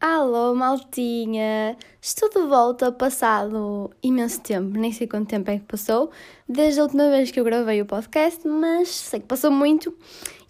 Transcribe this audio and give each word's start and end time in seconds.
Alô, 0.00 0.54
maltinha! 0.54 1.78
Estou 2.02 2.28
de 2.28 2.46
volta 2.46 2.92
passado 2.92 3.90
imenso 4.02 4.42
tempo, 4.42 4.78
nem 4.78 4.92
sei 4.92 5.06
quanto 5.06 5.28
tempo 5.28 5.50
é 5.50 5.58
que 5.58 5.64
passou, 5.64 6.10
desde 6.46 6.80
a 6.80 6.82
última 6.82 7.08
vez 7.08 7.30
que 7.30 7.40
eu 7.40 7.44
gravei 7.44 7.80
o 7.80 7.86
podcast, 7.86 8.46
mas 8.46 8.88
sei 8.88 9.20
que 9.20 9.26
passou 9.26 9.50
muito 9.50 9.96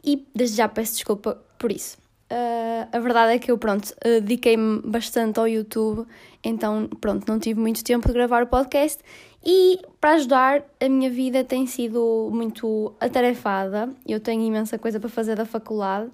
e 0.03 0.27
desde 0.35 0.57
já 0.57 0.69
peço 0.69 0.95
desculpa 0.95 1.41
por 1.57 1.71
isso. 1.71 1.97
Uh, 2.33 2.89
a 2.91 2.99
verdade 2.99 3.35
é 3.35 3.39
que 3.39 3.53
eu, 3.53 3.59
pronto, 3.59 3.95
dediquei-me 4.03 4.81
bastante 4.83 5.39
ao 5.39 5.47
YouTube, 5.47 6.05
então, 6.43 6.89
pronto, 7.01 7.25
não 7.29 7.39
tive 7.39 7.61
muito 7.61 7.85
tempo 7.85 8.09
de 8.09 8.15
gravar 8.15 8.43
o 8.43 8.47
podcast 8.49 9.01
e 9.45 9.81
para 10.01 10.13
ajudar, 10.13 10.63
a 10.81 10.89
minha 10.89 11.11
vida 11.11 11.45
tem 11.45 11.67
sido 11.67 12.31
muito 12.33 12.95
atarefada, 12.99 13.91
eu 14.07 14.19
tenho 14.19 14.43
imensa 14.43 14.79
coisa 14.79 14.99
para 14.99 15.09
fazer 15.09 15.37
da 15.37 15.45
faculdade. 15.45 16.07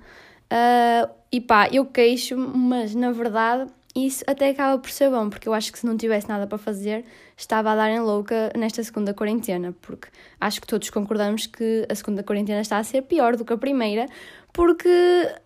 Uh, 0.53 1.09
e 1.31 1.41
pá, 1.41 1.69
eu 1.73 1.87
queixo, 1.87 2.37
mas 2.37 2.95
na 2.95 3.13
verdade 3.13 3.71
isso 3.95 4.23
até 4.27 4.51
acaba 4.51 4.79
por 4.79 4.91
ser 4.91 5.11
bom, 5.11 5.29
porque 5.29 5.49
eu 5.49 5.55
acho 5.55 5.73
que 5.73 5.79
se 5.79 5.85
não 5.85 5.97
tivesse 5.97 6.29
nada 6.29 6.47
para 6.47 6.59
fazer, 6.59 7.05
estava 7.37 7.73
a 7.73 7.75
dar 7.75 7.91
em 7.91 8.01
louca 8.01 8.53
nesta 8.57 8.83
segunda 8.85 9.13
quarentena, 9.13 9.75
porque 9.83 10.09
acho 10.41 10.61
que 10.61 10.67
todos 10.67 10.89
concordamos 10.91 11.47
que 11.47 11.87
a 11.89 11.95
segunda 11.95 12.23
quarentena 12.23 12.61
está 12.61 12.79
a 12.79 12.85
ser 12.85 13.03
pior 13.03 13.37
do 13.37 13.45
que 13.45 13.53
a 13.53 13.59
primeira, 13.59 14.07
porque, 14.53 14.89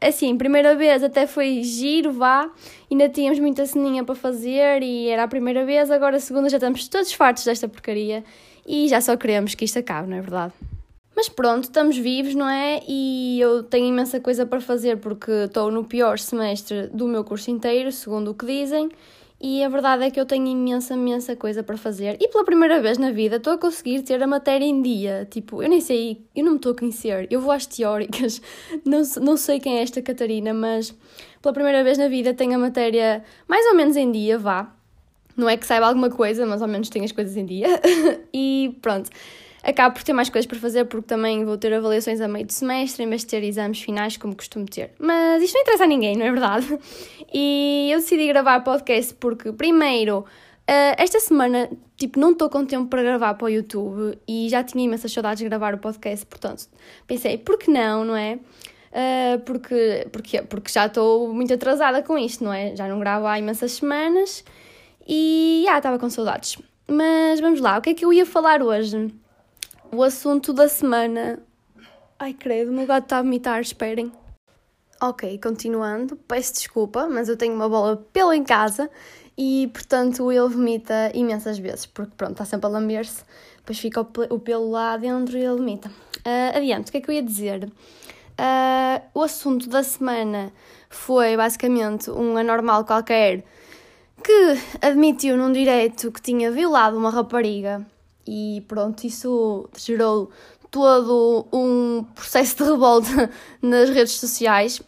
assim, 0.01 0.37
primeira 0.37 0.75
vez 0.75 1.03
até 1.03 1.27
foi 1.27 1.63
giro, 1.63 2.13
vá, 2.13 2.51
ainda 2.91 3.09
tínhamos 3.09 3.39
muita 3.39 3.65
ceninha 3.65 4.05
para 4.05 4.15
fazer 4.15 4.83
e 4.83 5.09
era 5.09 5.25
a 5.25 5.29
primeira 5.29 5.65
vez, 5.65 5.91
agora 5.91 6.17
a 6.19 6.21
segunda 6.21 6.51
já 6.51 6.59
estamos 6.59 6.87
todos 6.89 7.13
fartos 7.13 7.45
desta 7.45 7.67
porcaria 7.67 8.23
e 8.67 8.89
já 8.89 9.01
só 9.01 9.17
queremos 9.17 9.55
que 9.55 9.65
isto 9.65 9.79
acabe, 9.79 10.09
não 10.09 10.19
é 10.19 10.21
verdade? 10.21 10.53
Mas 11.17 11.29
pronto, 11.29 11.65
estamos 11.65 11.97
vivos, 11.97 12.35
não 12.35 12.49
é? 12.49 12.83
E 12.89 13.39
eu 13.41 13.63
tenho 13.63 13.87
imensa 13.87 14.19
coisa 14.19 14.45
para 14.45 14.61
fazer 14.61 14.99
porque 14.99 15.31
estou 15.31 15.71
no 15.71 15.85
pior 15.85 16.19
semestre 16.19 16.89
do 16.89 17.07
meu 17.07 17.23
curso 17.23 17.51
inteiro, 17.51 17.93
segundo 17.93 18.33
o 18.33 18.35
que 18.35 18.45
dizem, 18.45 18.91
e 19.41 19.63
a 19.63 19.69
verdade 19.69 20.05
é 20.05 20.11
que 20.11 20.19
eu 20.19 20.27
tenho 20.27 20.47
imensa, 20.47 20.95
imensa 20.95 21.37
coisa 21.37 21.63
para 21.63 21.77
fazer. 21.77 22.17
E 22.21 22.29
pela 22.29 22.45
primeira 22.45 22.81
vez 22.81 22.99
na 22.99 23.11
vida 23.11 23.37
estou 23.37 23.53
a 23.53 23.59
conseguir 23.59 24.03
ter 24.03 24.21
a 24.23 24.27
matéria 24.27 24.65
em 24.65 24.81
dia. 24.81 25.29
Tipo, 25.31 25.63
eu 25.63 25.69
nem 25.69 25.81
sei, 25.81 26.25
eu 26.35 26.45
não 26.45 26.53
me 26.53 26.57
estou 26.57 26.73
a 26.73 26.77
conhecer. 26.77 27.29
Eu 27.31 27.41
vou 27.41 27.53
às 27.53 27.67
teóricas, 27.67 28.41
não, 28.85 29.03
não 29.21 29.37
sei 29.37 29.61
quem 29.61 29.79
é 29.79 29.83
esta 29.83 30.03
Catarina, 30.03 30.53
mas 30.53 30.95
pela 31.41 31.53
primeira 31.53 31.85
vez 31.85 31.99
na 31.99 32.09
vida 32.09 32.35
tenho 32.35 32.55
a 32.55 32.59
matéria 32.59 33.23
mais 33.47 33.67
ou 33.67 33.75
menos 33.75 33.97
em 33.97 34.11
dia, 34.11 34.39
vá. 34.39 34.73
Não 35.37 35.49
é 35.49 35.57
que 35.57 35.67
saiba 35.67 35.87
alguma 35.87 36.11
coisa, 36.11 36.47
mas 36.47 36.63
ao 36.63 36.69
menos 36.69 36.89
tenho 36.89 37.05
as 37.05 37.13
coisas 37.13 37.37
em 37.37 37.45
dia. 37.45 37.69
e 38.33 38.77
pronto 38.81 39.11
acabo 39.65 39.95
por 39.95 40.03
ter 40.03 40.13
mais 40.13 40.29
coisas 40.29 40.47
para 40.47 40.59
fazer 40.59 40.85
porque 40.85 41.07
também 41.07 41.45
vou 41.45 41.57
ter 41.57 41.73
avaliações 41.73 42.21
a 42.21 42.29
meio 42.29 42.47
de 42.47 42.55
semestre 42.55 43.03
em 43.03 43.09
vez 43.09 43.23
de 43.23 43.29
ter 43.29 43.43
exames 43.43 43.81
finais 43.81 44.17
como 44.17 44.37
costumo 44.37 44.67
ter. 44.67 44.93
Mas 44.99 45.43
isto 45.43 45.55
não 45.55 45.63
interessa 45.63 45.85
a 45.85 45.87
ninguém, 45.87 46.17
não 46.17 46.27
é 46.27 46.31
verdade? 46.31 46.79
E 47.33 47.89
eu 47.91 47.99
decidi 47.99 48.29
gravar 48.29 48.61
podcast 48.61 49.15
porque, 49.15 49.53
primeiro, 49.53 50.25
Uh, 50.65 50.97
esta 50.97 51.21
semana, 51.21 51.69
tipo, 51.95 52.19
não 52.19 52.33
estou 52.33 52.49
com 52.49 52.65
tempo 52.65 52.87
para 52.89 53.03
gravar 53.03 53.35
para 53.35 53.45
o 53.45 53.49
YouTube 53.51 54.19
e 54.27 54.49
já 54.49 54.65
tinha 54.65 54.83
imensas 54.83 55.13
saudades 55.13 55.41
de 55.41 55.45
gravar 55.45 55.75
o 55.75 55.79
podcast, 55.79 56.25
portanto, 56.25 56.69
pensei, 57.07 57.37
por 57.37 57.59
que 57.59 57.71
não, 57.71 58.03
não 58.03 58.17
é? 58.17 58.39
Uh, 58.91 59.41
porque, 59.45 60.07
porque, 60.11 60.41
porque 60.41 60.73
já 60.73 60.87
estou 60.87 61.35
muito 61.35 61.53
atrasada 61.53 62.03
com 62.03 62.17
isto, 62.17 62.43
não 62.43 62.51
é? 62.51 62.75
Já 62.75 62.89
não 62.89 62.99
gravo 62.99 63.27
há 63.27 63.39
imensas 63.39 63.73
semanas 63.73 64.43
e 65.07 65.65
já 65.67 65.77
estava 65.77 65.99
com 65.99 66.09
saudades. 66.09 66.57
Mas 66.89 67.41
vamos 67.41 67.61
lá, 67.61 67.77
o 67.77 67.83
que 67.83 67.91
é 67.91 67.95
que 67.95 68.05
eu 68.05 68.11
ia 68.11 68.25
falar 68.25 68.63
hoje? 68.63 69.13
O 69.95 70.03
assunto 70.03 70.53
da 70.53 70.67
semana. 70.67 71.39
Ai, 72.19 72.35
credo, 72.35 72.73
o 72.73 72.75
meu 72.75 72.85
gato 72.85 73.05
está 73.05 73.19
a 73.19 73.23
vomitar, 73.23 73.61
esperem. 73.61 74.11
Ok, 75.01 75.39
continuando, 75.39 76.17
peço 76.17 76.55
desculpa, 76.55 77.09
mas 77.09 77.29
eu 77.29 77.37
tenho 77.37 77.55
uma 77.55 77.69
bola 77.69 78.05
pelo 78.13 78.33
em 78.33 78.43
casa 78.43 78.91
e, 79.39 79.71
portanto, 79.73 80.33
ele 80.33 80.49
vomita 80.49 81.13
imensas 81.15 81.61
vezes, 81.61 81.87
porque, 81.87 82.11
pronto, 82.17 82.33
está 82.33 82.45
sempre 82.45 82.67
a 82.67 82.71
lamber-se, 82.71 83.23
depois 83.59 83.79
fica 83.79 84.01
o 84.01 84.39
pelo 84.41 84.69
lá 84.69 84.97
dentro 84.97 85.39
e 85.39 85.45
ele 85.45 85.59
vomita. 85.59 85.89
Uh, 85.89 86.57
adiante, 86.57 86.89
o 86.89 86.91
que 86.91 86.99
é 86.99 87.01
que 87.01 87.11
eu 87.11 87.15
ia 87.15 87.23
dizer? 87.23 87.65
Uh, 87.65 89.01
o 89.15 89.23
assunto 89.23 89.69
da 89.69 89.85
semana 89.85 90.53
foi 90.91 91.37
basicamente 91.37 92.11
um 92.11 92.37
anormal 92.37 92.85
qualquer 92.85 93.45
que 94.25 94.59
admitiu 94.85 95.37
num 95.37 95.53
direito 95.53 96.11
que 96.11 96.21
tinha 96.21 96.51
violado 96.51 96.99
uma 96.99 97.11
rapariga 97.11 97.87
e 98.27 98.65
pronto, 98.69 99.05
isso 99.05 99.69
gerou 99.77 100.31
todo 100.71 101.47
um 101.53 102.05
processo 102.15 102.57
de 102.57 102.65
revolta 102.65 103.31
nas 103.63 103.91
redes 103.91 104.15
sociais, 104.15 104.83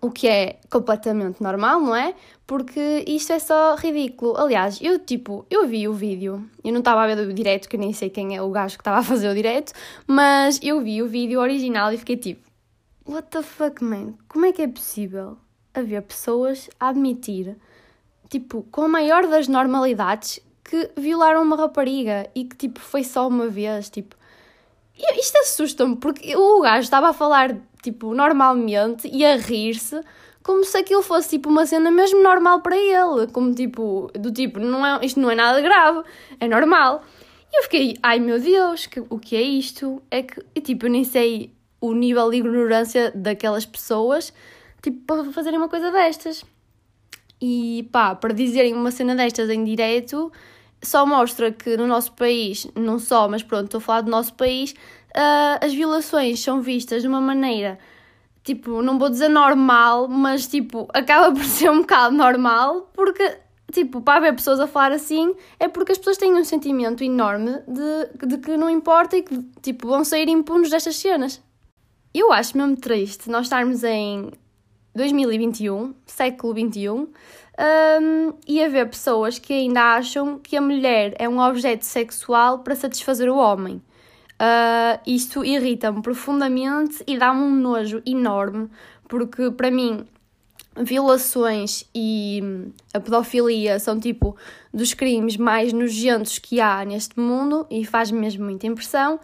o 0.00 0.10
que 0.10 0.28
é 0.28 0.60
completamente 0.70 1.42
normal, 1.42 1.80
não 1.80 1.94
é? 1.94 2.14
Porque 2.46 3.04
isto 3.06 3.32
é 3.32 3.38
só 3.38 3.74
ridículo. 3.74 4.36
Aliás, 4.36 4.78
eu 4.80 4.98
tipo, 4.98 5.44
eu 5.50 5.66
vi 5.66 5.86
o 5.86 5.92
vídeo, 5.92 6.48
eu 6.64 6.72
não 6.72 6.78
estava 6.78 7.02
a 7.02 7.06
ver 7.14 7.28
o 7.28 7.34
direto, 7.34 7.68
que 7.68 7.76
nem 7.76 7.92
sei 7.92 8.08
quem 8.08 8.36
é 8.36 8.42
o 8.42 8.50
gajo 8.50 8.76
que 8.76 8.82
estava 8.82 8.98
a 8.98 9.02
fazer 9.02 9.28
o 9.28 9.34
direto, 9.34 9.72
mas 10.06 10.58
eu 10.62 10.80
vi 10.80 11.02
o 11.02 11.08
vídeo 11.08 11.40
original 11.40 11.92
e 11.92 11.98
fiquei 11.98 12.16
tipo, 12.16 12.48
what 13.06 13.28
the 13.30 13.42
fuck, 13.42 13.82
man? 13.82 14.14
Como 14.28 14.46
é 14.46 14.52
que 14.52 14.62
é 14.62 14.68
possível 14.68 15.36
haver 15.74 16.02
pessoas 16.02 16.70
a 16.78 16.88
admitir, 16.88 17.56
tipo, 18.28 18.64
com 18.70 18.82
a 18.82 18.88
maior 18.88 19.26
das 19.26 19.48
normalidades, 19.48 20.40
que 20.70 20.90
violaram 20.96 21.42
uma 21.42 21.56
rapariga 21.56 22.30
e 22.32 22.44
que 22.44 22.54
tipo 22.54 22.78
foi 22.78 23.02
só 23.02 23.26
uma 23.26 23.48
vez, 23.48 23.90
tipo. 23.90 24.14
Isto 25.18 25.38
assusta-me 25.38 25.96
porque 25.96 26.36
o 26.36 26.60
gajo 26.60 26.82
estava 26.82 27.08
a 27.08 27.12
falar 27.12 27.56
tipo 27.82 28.14
normalmente 28.14 29.08
e 29.12 29.24
a 29.24 29.36
rir-se 29.36 30.00
como 30.42 30.64
se 30.64 30.76
aquilo 30.76 31.02
fosse 31.02 31.30
tipo 31.30 31.48
uma 31.48 31.66
cena 31.66 31.90
mesmo 31.90 32.22
normal 32.22 32.60
para 32.60 32.76
ele, 32.76 33.26
como 33.32 33.52
tipo, 33.54 34.10
do 34.14 34.30
tipo, 34.32 34.58
não 34.60 34.86
é, 34.86 35.04
isto 35.04 35.20
não 35.20 35.30
é 35.30 35.34
nada 35.34 35.60
grave, 35.60 36.02
é 36.38 36.48
normal. 36.48 37.02
E 37.52 37.58
eu 37.58 37.62
fiquei, 37.64 37.96
ai 38.02 38.20
meu 38.20 38.40
Deus, 38.40 38.86
que, 38.86 39.00
o 39.00 39.18
que 39.18 39.36
é 39.36 39.42
isto? 39.42 40.00
É 40.10 40.22
que, 40.22 40.40
tipo, 40.60 40.86
eu 40.86 40.90
nem 40.90 41.04
sei 41.04 41.52
o 41.80 41.92
nível 41.92 42.30
de 42.30 42.38
ignorância 42.38 43.12
daquelas 43.14 43.66
pessoas, 43.66 44.32
tipo, 44.82 44.98
para 45.04 45.24
fazerem 45.32 45.58
uma 45.58 45.68
coisa 45.68 45.90
destas. 45.90 46.44
E 47.40 47.88
pá, 47.90 48.14
para 48.14 48.34
dizerem 48.34 48.74
uma 48.74 48.90
cena 48.90 49.14
destas 49.14 49.48
em 49.50 49.64
direto, 49.64 50.30
só 50.82 51.04
mostra 51.04 51.52
que 51.52 51.76
no 51.76 51.86
nosso 51.86 52.12
país, 52.12 52.66
não 52.74 52.98
só, 52.98 53.28
mas 53.28 53.42
pronto, 53.42 53.66
estou 53.66 53.78
a 53.78 53.82
falar 53.82 54.00
do 54.02 54.10
nosso 54.10 54.34
país, 54.34 54.72
uh, 55.10 55.64
as 55.64 55.72
violações 55.72 56.42
são 56.42 56.62
vistas 56.62 57.02
de 57.02 57.08
uma 57.08 57.20
maneira, 57.20 57.78
tipo, 58.42 58.82
não 58.82 58.98
vou 58.98 59.10
dizer 59.10 59.28
normal, 59.28 60.08
mas 60.08 60.46
tipo, 60.46 60.88
acaba 60.94 61.32
por 61.32 61.44
ser 61.44 61.70
um 61.70 61.80
bocado 61.80 62.16
normal, 62.16 62.90
porque, 62.94 63.38
tipo, 63.72 64.00
para 64.00 64.18
haver 64.18 64.34
pessoas 64.34 64.60
a 64.60 64.66
falar 64.66 64.92
assim, 64.92 65.34
é 65.58 65.68
porque 65.68 65.92
as 65.92 65.98
pessoas 65.98 66.16
têm 66.16 66.34
um 66.34 66.44
sentimento 66.44 67.04
enorme 67.04 67.58
de, 67.68 68.26
de 68.26 68.38
que 68.38 68.56
não 68.56 68.70
importa 68.70 69.16
e 69.16 69.22
que, 69.22 69.38
tipo, 69.62 69.86
vão 69.88 70.04
sair 70.04 70.28
impunes 70.28 70.70
destas 70.70 70.96
cenas. 70.96 71.42
Eu 72.12 72.32
acho 72.32 72.56
mesmo 72.56 72.76
triste 72.76 73.30
nós 73.30 73.46
estarmos 73.46 73.84
em 73.84 74.32
2021, 74.94 75.94
século 76.06 76.54
21, 76.54 76.96
um, 76.96 77.08
e 78.46 78.62
haver 78.62 78.88
pessoas 78.88 79.38
que 79.38 79.52
ainda 79.52 79.94
acham 79.94 80.38
que 80.38 80.56
a 80.56 80.60
mulher 80.60 81.14
é 81.18 81.28
um 81.28 81.38
objeto 81.38 81.84
sexual 81.84 82.60
para 82.60 82.74
satisfazer 82.74 83.28
o 83.28 83.36
homem. 83.36 83.82
Uh, 84.40 84.98
isto 85.06 85.44
irrita-me 85.44 86.00
profundamente 86.00 87.04
e 87.06 87.18
dá-me 87.18 87.42
um 87.42 87.54
nojo 87.54 88.02
enorme, 88.06 88.70
porque 89.06 89.50
para 89.50 89.70
mim 89.70 90.06
violações 90.76 91.84
e 91.94 92.42
a 92.94 93.00
pedofilia 93.00 93.78
são 93.78 93.98
tipo 93.98 94.36
dos 94.72 94.94
crimes 94.94 95.36
mais 95.36 95.72
nojentos 95.72 96.38
que 96.38 96.60
há 96.60 96.84
neste 96.84 97.18
mundo 97.18 97.66
e 97.70 97.84
faz-me 97.84 98.18
mesmo 98.18 98.44
muita 98.44 98.66
impressão. 98.66 99.20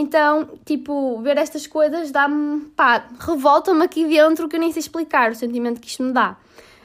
Então, 0.00 0.48
tipo, 0.64 1.20
ver 1.22 1.36
estas 1.38 1.66
coisas 1.66 2.12
dá-me, 2.12 2.66
pá, 2.76 3.04
revolta-me 3.18 3.82
aqui 3.82 4.06
dentro 4.06 4.48
que 4.48 4.54
eu 4.54 4.60
nem 4.60 4.70
sei 4.70 4.78
explicar 4.78 5.32
o 5.32 5.34
sentimento 5.34 5.80
que 5.80 5.88
isto 5.88 6.04
me 6.04 6.12
dá. 6.12 6.36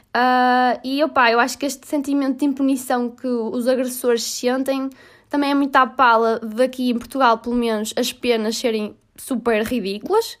Uh, 0.08 0.80
e 0.82 1.00
opá, 1.04 1.30
eu 1.30 1.38
acho 1.38 1.56
que 1.56 1.64
este 1.64 1.86
sentimento 1.86 2.40
de 2.40 2.44
impunição 2.44 3.08
que 3.08 3.28
os 3.28 3.68
agressores 3.68 4.24
sentem 4.24 4.90
também 5.30 5.52
é 5.52 5.54
muito 5.54 5.76
à 5.76 5.86
pala 5.86 6.40
daqui 6.40 6.90
em 6.90 6.98
Portugal, 6.98 7.38
pelo 7.38 7.54
menos, 7.54 7.94
as 7.96 8.12
penas 8.12 8.56
serem 8.56 8.96
super 9.16 9.62
ridículas. 9.62 10.36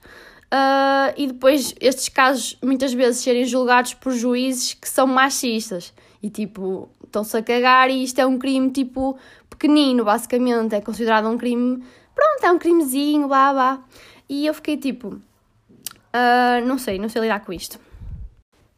Uh, 0.52 1.14
e 1.16 1.28
depois 1.28 1.76
estes 1.80 2.08
casos 2.08 2.58
muitas 2.60 2.92
vezes 2.92 3.22
serem 3.22 3.44
julgados 3.44 3.94
por 3.94 4.12
juízes 4.12 4.74
que 4.74 4.88
são 4.88 5.06
machistas 5.06 5.92
e 6.20 6.28
tipo 6.28 6.88
estão-se 7.04 7.36
a 7.36 7.42
cagar 7.42 7.90
e 7.90 8.02
isto 8.02 8.20
é 8.20 8.26
um 8.26 8.38
crime 8.38 8.70
tipo 8.70 9.16
pequenino, 9.64 10.04
basicamente, 10.04 10.74
é 10.74 10.80
considerado 10.82 11.26
um 11.26 11.38
crime, 11.38 11.82
pronto, 12.14 12.44
é 12.44 12.52
um 12.52 12.58
crimezinho, 12.58 13.26
blá 13.26 13.52
blá. 13.52 13.84
E 14.28 14.46
eu 14.46 14.52
fiquei 14.52 14.76
tipo, 14.76 15.08
uh, 15.08 16.66
não 16.66 16.76
sei, 16.76 16.98
não 16.98 17.08
sei 17.08 17.22
lidar 17.22 17.40
com 17.40 17.52
isto. 17.52 17.80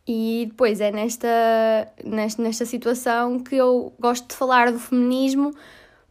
E 0.06 0.46
depois 0.48 0.80
é 0.80 0.92
nesta, 0.92 1.28
nesta, 2.04 2.40
nesta 2.40 2.64
situação 2.64 3.40
que 3.40 3.56
eu 3.56 3.92
gosto 3.98 4.28
de 4.28 4.36
falar 4.36 4.70
do 4.70 4.78
feminismo, 4.78 5.52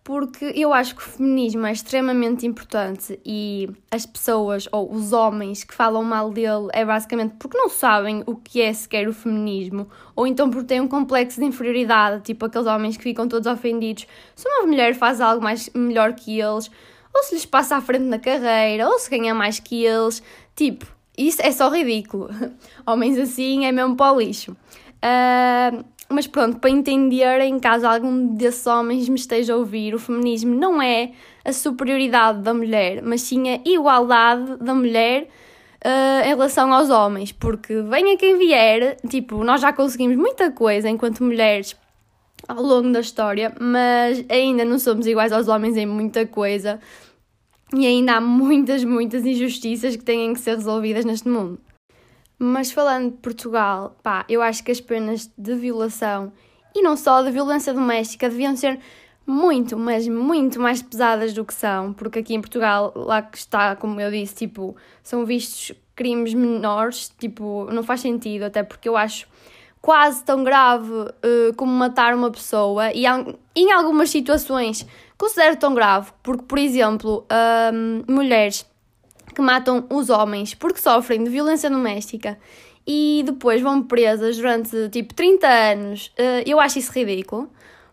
porque 0.06 0.54
eu 0.56 0.72
acho 0.72 0.96
que 0.96 1.02
o 1.02 1.04
feminismo 1.04 1.66
é 1.66 1.72
extremamente 1.72 2.46
importante 2.46 3.20
e 3.26 3.68
as 3.90 4.06
pessoas 4.06 4.70
ou 4.72 4.94
os 4.94 5.12
homens 5.12 5.64
que 5.64 5.74
falam 5.74 6.04
mal 6.04 6.30
dele 6.30 6.68
é 6.74 6.86
basicamente 6.86 7.34
porque 7.40 7.58
não 7.58 7.70
sabem 7.70 8.22
o 8.28 8.36
que 8.36 8.62
é 8.62 8.72
sequer 8.72 9.08
o 9.08 9.14
feminismo 9.14 9.90
ou 10.16 10.28
então 10.28 10.48
porque 10.52 10.68
têm 10.68 10.80
um 10.80 10.88
complexo 10.88 11.40
de 11.40 11.48
inferioridade, 11.48 12.22
tipo 12.22 12.46
aqueles 12.46 12.68
homens 12.68 12.96
que 12.96 13.02
ficam 13.02 13.28
todos 13.28 13.52
ofendidos 13.52 14.06
se 14.36 14.48
uma 14.48 14.68
mulher 14.68 14.94
faz 14.94 15.20
algo 15.20 15.44
mais 15.44 15.72
melhor 15.74 16.14
que 16.14 16.40
eles, 16.40 16.70
ou 17.12 17.24
se 17.24 17.34
lhes 17.34 17.46
passa 17.48 17.76
à 17.76 17.82
frente 17.82 18.04
na 18.04 18.20
carreira, 18.20 18.88
ou 18.88 19.00
se 19.00 19.10
ganha 19.10 19.34
mais 19.34 19.60
que 19.60 19.84
eles, 19.84 20.22
tipo, 20.56 20.86
isso 21.18 21.42
é 21.42 21.52
só 21.52 21.70
ridículo. 21.70 22.30
Homens 22.86 23.18
assim 23.18 23.66
é 23.66 23.72
mesmo 23.72 23.96
para 23.96 24.14
o 24.14 24.20
lixo. 24.20 24.52
Uh, 24.52 25.84
mas 26.10 26.28
pronto, 26.28 26.60
para 26.60 26.70
entenderem, 26.70 27.60
caso 27.60 27.88
algum 27.88 28.28
desses 28.36 28.66
homens 28.68 29.10
me 29.10 29.16
esteja 29.16 29.54
a 29.54 29.58
ouvir, 29.58 29.96
o 29.96 30.00
feminismo 30.00 30.56
não 30.56 30.82
é 30.82 31.12
a 31.44 31.52
superioridade 31.52 32.42
da 32.42 32.54
mulher, 32.54 33.02
mas 33.02 33.22
sim 33.22 33.50
a 33.50 33.60
igualdade 33.66 34.58
da 34.58 34.74
mulher 34.74 35.28
uh, 35.84 36.26
em 36.26 36.30
relação 36.30 36.72
aos 36.74 36.90
homens, 36.90 37.32
porque 37.32 37.82
venha 37.82 38.18
quem 38.18 38.38
vier, 38.38 38.98
tipo, 39.10 39.44
nós 39.44 39.62
já 39.62 39.74
conseguimos 39.74 40.16
muita 40.16 40.52
coisa 40.52 40.90
enquanto 40.90 41.24
mulheres 41.24 41.76
ao 42.48 42.62
longo 42.62 42.92
da 42.92 43.00
história, 43.00 43.54
mas 43.60 44.24
ainda 44.30 44.64
não 44.64 44.78
somos 44.78 45.08
iguais 45.08 45.32
aos 45.32 45.48
homens 45.48 45.76
em 45.76 45.86
muita 45.86 46.26
coisa 46.28 46.80
e 47.74 47.86
ainda 47.86 48.18
há 48.18 48.22
muitas, 48.22 48.84
muitas 48.84 49.26
injustiças 49.26 49.96
que 49.96 50.04
têm 50.04 50.34
que 50.34 50.40
ser 50.40 50.56
resolvidas 50.56 51.04
neste 51.04 51.28
mundo. 51.28 51.60
Mas 52.38 52.72
falando 52.72 53.12
de 53.12 53.18
Portugal, 53.18 53.96
pá, 54.04 54.26
eu 54.28 54.42
acho 54.42 54.64
que 54.64 54.72
as 54.72 54.82
penas 54.82 55.32
de 55.38 55.56
violação 55.56 56.32
e 56.74 56.82
não 56.82 56.98
só 56.98 57.22
de 57.22 57.32
violência 57.32 57.74
doméstica 57.74 58.30
deviam 58.30 58.56
ser 58.56 58.80
muito, 59.26 59.78
mas 59.78 60.08
muito 60.08 60.60
mais 60.60 60.82
pesadas 60.82 61.34
do 61.34 61.44
que 61.44 61.54
são, 61.54 61.94
porque 61.94 62.20
aqui 62.20 62.36
em 62.36 62.42
Portugal, 62.42 62.92
lá 62.96 63.22
que 63.22 63.38
está, 63.38 63.76
como 63.76 64.00
eu 64.00 64.12
disse, 64.12 64.36
tipo, 64.36 64.76
são 65.02 65.26
vistos 65.26 65.76
crimes 65.96 66.34
menores, 66.34 67.12
tipo, 67.18 67.66
não 67.72 67.82
faz 67.82 68.02
sentido, 68.02 68.44
até 68.44 68.62
porque 68.62 68.88
eu 68.88 68.98
acho 68.98 69.28
quase 69.82 70.24
tão 70.24 70.44
grave 70.44 70.92
uh, 70.92 71.56
como 71.56 71.72
matar 71.72 72.14
uma 72.14 72.32
pessoa 72.32 72.92
e 72.92 73.06
em 73.56 73.72
algumas 73.72 74.10
situações 74.10 74.86
considero 75.18 75.56
tão 75.58 75.74
grave, 75.74 76.12
porque, 76.22 76.44
por 76.44 76.58
exemplo, 76.58 77.26
um, 77.74 78.04
mulheres 78.12 78.66
que 79.36 79.42
matam 79.42 79.86
os 79.90 80.10
homens 80.10 80.54
porque 80.54 80.80
sofrem 80.80 81.24
de 81.24 81.30
violência 81.30 81.70
doméstica 81.70 82.38
e 82.88 83.24
depois 83.26 83.62
vão 83.62 83.82
presas 83.82 84.38
durante 84.38 84.90
tipo 84.90 85.14
30 85.14 85.48
anos, 85.48 86.08
uh, 86.20 86.44
eu 86.46 86.60
acho 86.60 86.80
isso 86.80 86.92
ridículo, 86.92 87.50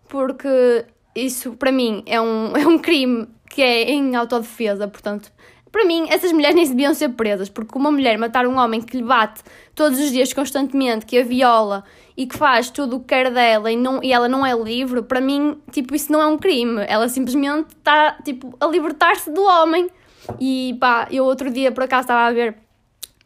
porque 0.07 0.85
isso 1.15 1.53
para 1.53 1.71
mim 1.71 2.03
é 2.05 2.21
um, 2.21 2.55
é 2.57 2.65
um 2.65 2.79
crime 2.79 3.27
que 3.49 3.61
é 3.61 3.91
em 3.91 4.15
autodefesa, 4.15 4.87
portanto, 4.87 5.31
para 5.71 5.85
mim 5.85 6.07
essas 6.09 6.31
mulheres 6.31 6.55
nem 6.55 6.67
deviam 6.67 6.93
ser 6.93 7.09
presas, 7.09 7.49
porque 7.49 7.77
uma 7.77 7.91
mulher 7.91 8.17
matar 8.17 8.45
um 8.47 8.57
homem 8.57 8.81
que 8.81 8.95
lhe 8.95 9.03
bate 9.03 9.41
todos 9.75 9.99
os 9.99 10.11
dias 10.11 10.31
constantemente, 10.31 11.05
que 11.05 11.17
a 11.17 11.23
viola 11.23 11.83
e 12.15 12.27
que 12.27 12.37
faz 12.37 12.69
tudo 12.69 12.97
o 12.97 12.99
que 12.99 13.07
quer 13.07 13.31
dela 13.31 13.71
e, 13.71 13.75
não, 13.75 14.03
e 14.03 14.13
ela 14.13 14.27
não 14.27 14.45
é 14.45 14.53
livre, 14.53 15.01
para 15.01 15.19
mim, 15.19 15.57
tipo, 15.71 15.95
isso 15.95 16.11
não 16.11 16.21
é 16.21 16.27
um 16.27 16.37
crime. 16.37 16.83
Ela 16.87 17.09
simplesmente 17.09 17.69
está, 17.69 18.17
tipo, 18.23 18.55
a 18.59 18.67
libertar-se 18.67 19.31
do 19.31 19.41
homem 19.43 19.89
e 20.39 20.77
pá, 20.79 21.07
eu 21.11 21.25
outro 21.25 21.49
dia 21.51 21.71
por 21.71 21.83
acaso 21.83 22.01
estava 22.01 22.27
a 22.27 22.31
ver 22.31 22.55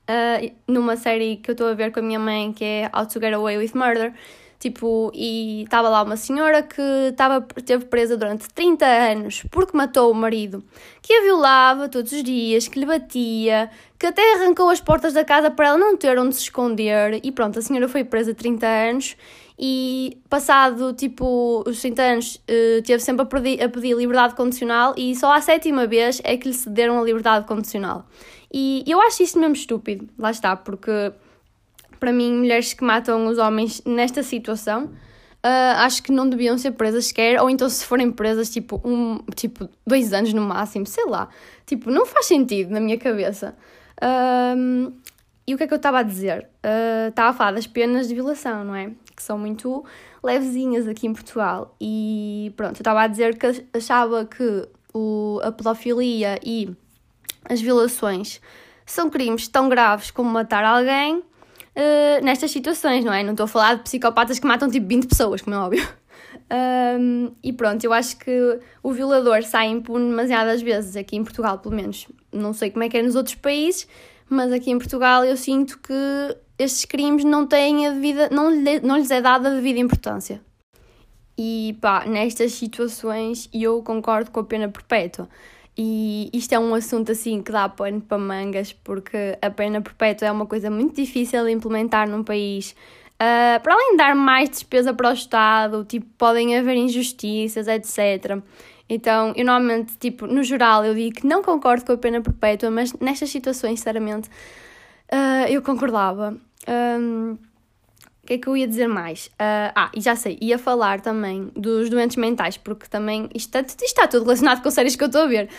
uh, 0.10 0.56
numa 0.68 0.96
série 0.96 1.38
que 1.38 1.52
eu 1.52 1.54
estou 1.54 1.68
a 1.68 1.74
ver 1.74 1.92
com 1.92 2.00
a 2.00 2.04
minha 2.04 2.20
mãe 2.20 2.54
que 2.54 2.64
é 2.64 2.92
How 2.94 3.06
to 3.06 3.20
Get 3.20 3.34
Away 3.34 3.58
with 3.58 3.72
Murder. 3.74 4.14
Tipo, 4.60 5.12
e 5.14 5.64
estava 5.64 5.88
lá 5.88 6.02
uma 6.02 6.18
senhora 6.18 6.64
que 6.64 6.82
estava, 6.82 7.46
esteve 7.56 7.86
presa 7.86 8.18
durante 8.18 8.50
30 8.50 8.86
anos 8.88 9.44
porque 9.52 9.78
matou 9.78 10.10
o 10.12 10.16
marido, 10.16 10.64
que 11.00 11.14
a 11.14 11.22
violava 11.22 11.88
todos 11.88 12.12
os 12.12 12.24
dias, 12.24 12.68
que 12.68 12.80
lhe 12.80 12.86
batia, 12.88 13.70
que 14.00 14.08
até 14.08 14.34
arrancou 14.34 14.70
as 14.70 14.82
portas 14.82 15.14
da 15.14 15.24
casa 15.24 15.52
para 15.52 15.68
ela 15.68 15.78
não 15.78 15.96
ter 15.96 16.18
onde 16.18 16.36
se 16.36 16.42
esconder. 16.42 17.20
E 17.24 17.32
pronto, 17.32 17.60
a 17.60 17.62
senhora 17.62 17.88
foi 17.88 18.04
presa 18.04 18.34
30 18.34 18.66
anos 18.66 19.16
e 19.60 20.22
passado 20.30 20.94
tipo 20.94 21.64
os 21.66 21.82
30 21.82 22.02
anos 22.02 22.36
uh, 22.36 22.82
teve 22.84 23.00
sempre 23.00 23.24
a 23.24 23.26
pedir, 23.26 23.64
a 23.64 23.70
pedir 23.70 23.96
liberdade 23.96 24.36
condicional 24.36 24.94
e 24.96 25.16
só 25.16 25.34
à 25.34 25.42
sétima 25.42 25.88
vez 25.88 26.22
é 26.24 26.38
que 26.38 26.48
lhe 26.48 26.54
cederam 26.54 27.00
a 27.00 27.04
liberdade 27.04 27.48
condicional. 27.48 28.06
E 28.54 28.84
eu 28.88 29.02
acho 29.02 29.24
isso 29.24 29.40
mesmo 29.40 29.56
estúpido, 29.56 30.08
lá 30.18 30.32
está, 30.32 30.56
porque 30.56 31.12
para 32.00 32.14
mim 32.14 32.34
mulheres 32.34 32.74
que 32.74 32.84
matam 32.84 33.26
os 33.28 33.38
homens 33.38 33.82
nesta 33.86 34.22
situação 34.22 34.92
uh, 35.48 35.78
acho 35.78 36.04
que 36.04 36.12
não 36.12 36.30
deviam 36.30 36.58
ser 36.58 36.72
presas 36.72 37.08
sequer, 37.08 37.42
ou 37.42 37.50
então 37.50 37.70
se 37.70 37.86
forem 37.86 38.12
presas 38.12 38.50
tipo, 38.50 38.82
um, 38.84 39.20
tipo 39.36 39.70
dois 39.86 40.14
anos 40.14 40.34
no 40.34 40.42
máximo, 40.42 40.86
sei 40.86 41.06
lá, 41.06 41.30
tipo, 41.66 41.90
não 41.90 42.06
faz 42.06 42.26
sentido 42.26 42.72
na 42.72 42.80
minha 42.80 42.98
cabeça. 42.98 43.56
E 45.48 45.56
o 45.56 45.58
que 45.58 45.64
é 45.64 45.68
que 45.68 45.74
eu 45.74 45.78
estava 45.78 46.00
a 46.00 46.04
dizer? 46.04 46.50
Uh, 46.58 47.08
estava 47.08 47.30
a 47.30 47.34
falar 47.34 47.52
das 47.54 47.66
penas 47.66 48.10
de 48.10 48.14
violação, 48.14 48.66
não 48.66 48.76
é? 48.76 48.92
Que 49.16 49.24
são 49.24 49.40
muito 49.40 49.86
levezinhas 50.22 50.88
aqui 50.88 51.08
em 51.08 51.14
Portugal. 51.14 51.74
E 51.80 52.52
pronto, 52.58 52.76
eu 52.76 52.82
estava 52.82 53.02
a 53.02 53.08
dizer 53.08 53.38
que 53.38 53.66
achava 53.74 54.26
que 54.26 54.68
o, 54.94 55.40
a 55.42 55.52
pedofilia 55.52 56.38
e 56.44 56.76
as 57.50 57.62
violações 57.62 58.42
são 58.86 59.10
crimes 59.10 59.48
tão 59.48 59.70
graves 59.70 60.12
como 60.12 60.30
matar 60.30 60.66
alguém 60.66 61.20
uh, 61.20 62.24
nestas 62.24 62.52
situações, 62.52 63.06
não 63.06 63.14
é? 63.14 63.24
Não 63.24 63.32
estou 63.32 63.46
a 63.46 63.48
falar 63.48 63.76
de 63.76 63.84
psicopatas 63.84 64.40
que 64.40 64.46
matam 64.46 64.70
tipo 64.70 64.86
20 64.86 65.08
pessoas, 65.08 65.42
como 65.42 65.56
é 65.56 65.60
óbvio. 65.60 65.88
Um, 66.50 67.34
e 67.44 67.52
pronto, 67.52 67.84
eu 67.84 67.92
acho 67.92 68.18
que 68.18 68.60
o 68.82 68.94
violador 68.94 69.44
sai 69.44 69.68
impune 69.68 70.10
demasiadas 70.10 70.62
vezes, 70.62 70.96
aqui 70.96 71.18
em 71.18 71.24
Portugal, 71.24 71.60
pelo 71.60 71.76
menos. 71.76 72.08
Não 72.32 72.54
sei 72.54 72.72
como 72.72 72.84
é 72.84 72.90
que 72.90 72.98
é 72.98 73.02
nos 73.02 73.16
outros 73.16 73.36
países, 73.36 73.86
mas 74.30 74.52
aqui 74.52 74.72
em 74.72 74.78
Portugal 74.78 75.24
eu 75.24 75.38
sinto 75.38 75.80
que 75.80 75.94
estes 76.60 76.86
crimes 76.86 77.24
não 77.24 77.46
têm 77.46 77.88
a 77.88 77.92
devida, 77.92 78.30
não, 78.32 78.50
não 78.84 78.98
lhes 78.98 79.12
é 79.12 79.22
dada 79.22 79.50
a 79.50 79.54
devida 79.54 79.80
importância. 79.80 80.42
E 81.38 81.78
pá, 81.80 82.06
nestas 82.06 82.54
situações 82.54 83.48
eu 83.54 83.82
concordo 83.84 84.32
com 84.32 84.40
a 84.40 84.44
pena 84.44 84.68
perpétua. 84.68 85.30
E 85.78 86.32
isto 86.34 86.54
é 86.54 86.60
um 86.60 86.74
assunto 86.74 87.12
assim 87.12 87.44
que 87.44 87.52
dá 87.52 87.70
pano 87.70 88.02
para 88.02 88.18
mangas, 88.18 88.74
porque 88.74 89.38
a 89.40 89.52
pena 89.52 89.80
perpétua 89.80 90.28
é 90.28 90.32
uma 90.32 90.48
coisa 90.48 90.72
muito 90.72 90.96
difícil 90.96 91.46
de 91.46 91.52
implementar 91.52 92.10
num 92.10 92.24
país. 92.24 92.76
Uh, 93.18 93.62
para 93.62 93.74
além 93.74 93.92
de 93.92 93.98
dar 93.98 94.16
mais 94.16 94.50
despesa 94.50 94.92
para 94.92 95.10
o 95.10 95.14
Estado, 95.14 95.86
tipo, 95.86 96.08
podem 96.18 96.58
haver 96.58 96.76
injustiças, 96.76 97.68
etc. 97.68 98.42
Então, 98.90 99.34
eu 99.36 99.46
normalmente, 99.46 99.98
tipo, 99.98 100.26
no 100.26 100.44
geral, 100.44 100.86
eu 100.86 100.94
digo 100.96 101.18
que 101.18 101.28
não 101.28 101.42
concordo 101.42 101.86
com 101.86 101.92
a 101.92 101.98
pena 101.98 102.22
perpétua, 102.22 102.72
mas 102.72 102.94
nestas 102.94 103.30
situações, 103.30 103.80
sinceramente, 103.80 104.30
uh, 105.12 105.48
eu 105.50 105.62
concordava. 105.62 106.38
Um, 106.68 107.38
o 108.24 108.28
que 108.28 108.34
é 108.34 108.38
que 108.38 108.48
eu 108.48 108.58
ia 108.58 108.68
dizer 108.68 108.88
mais? 108.88 109.28
Uh, 109.28 109.72
ah, 109.74 109.92
e 109.96 110.02
já 110.02 110.16
sei, 110.16 110.38
ia 110.42 110.58
falar 110.58 111.00
também 111.00 111.50
dos 111.56 111.90
doentes 111.90 112.18
mentais, 112.18 112.58
porque 112.58 112.86
também 112.88 113.30
isto, 113.34 113.48
está, 113.48 113.62
isto 113.62 113.84
está 113.84 114.08
tudo 114.08 114.24
relacionado 114.24 114.62
com 114.62 114.70
séries 114.70 114.98
que 114.98 115.04
eu 115.04 115.08
estou 115.08 115.22
a 115.22 115.28
ver. 115.28 115.50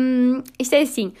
Um, 0.00 0.42
isto 0.58 0.74
é 0.74 0.80
assim, 0.80 1.12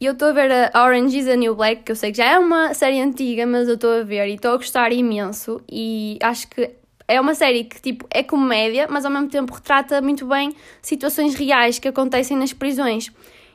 eu 0.00 0.12
estou 0.12 0.28
a 0.28 0.32
ver 0.32 0.50
a 0.72 0.84
Orange 0.84 1.18
is 1.18 1.26
the 1.26 1.36
New 1.36 1.54
Black, 1.54 1.84
que 1.84 1.92
eu 1.92 1.96
sei 1.96 2.10
que 2.10 2.18
já 2.18 2.24
é 2.24 2.38
uma 2.38 2.74
série 2.74 3.00
antiga, 3.00 3.46
mas 3.46 3.68
eu 3.68 3.74
estou 3.74 4.00
a 4.00 4.02
ver 4.02 4.28
e 4.28 4.34
estou 4.34 4.52
a 4.52 4.56
gostar 4.56 4.92
imenso. 4.92 5.60
E 5.70 6.18
acho 6.20 6.48
que 6.48 6.70
é 7.06 7.20
uma 7.20 7.34
série 7.34 7.64
que 7.64 7.80
tipo 7.80 8.06
é 8.10 8.22
comédia, 8.22 8.86
mas 8.90 9.04
ao 9.04 9.10
mesmo 9.10 9.28
tempo 9.28 9.52
retrata 9.54 10.00
muito 10.00 10.26
bem 10.26 10.54
situações 10.80 11.34
reais 11.34 11.78
que 11.78 11.88
acontecem 11.88 12.36
nas 12.36 12.52
prisões. 12.52 13.10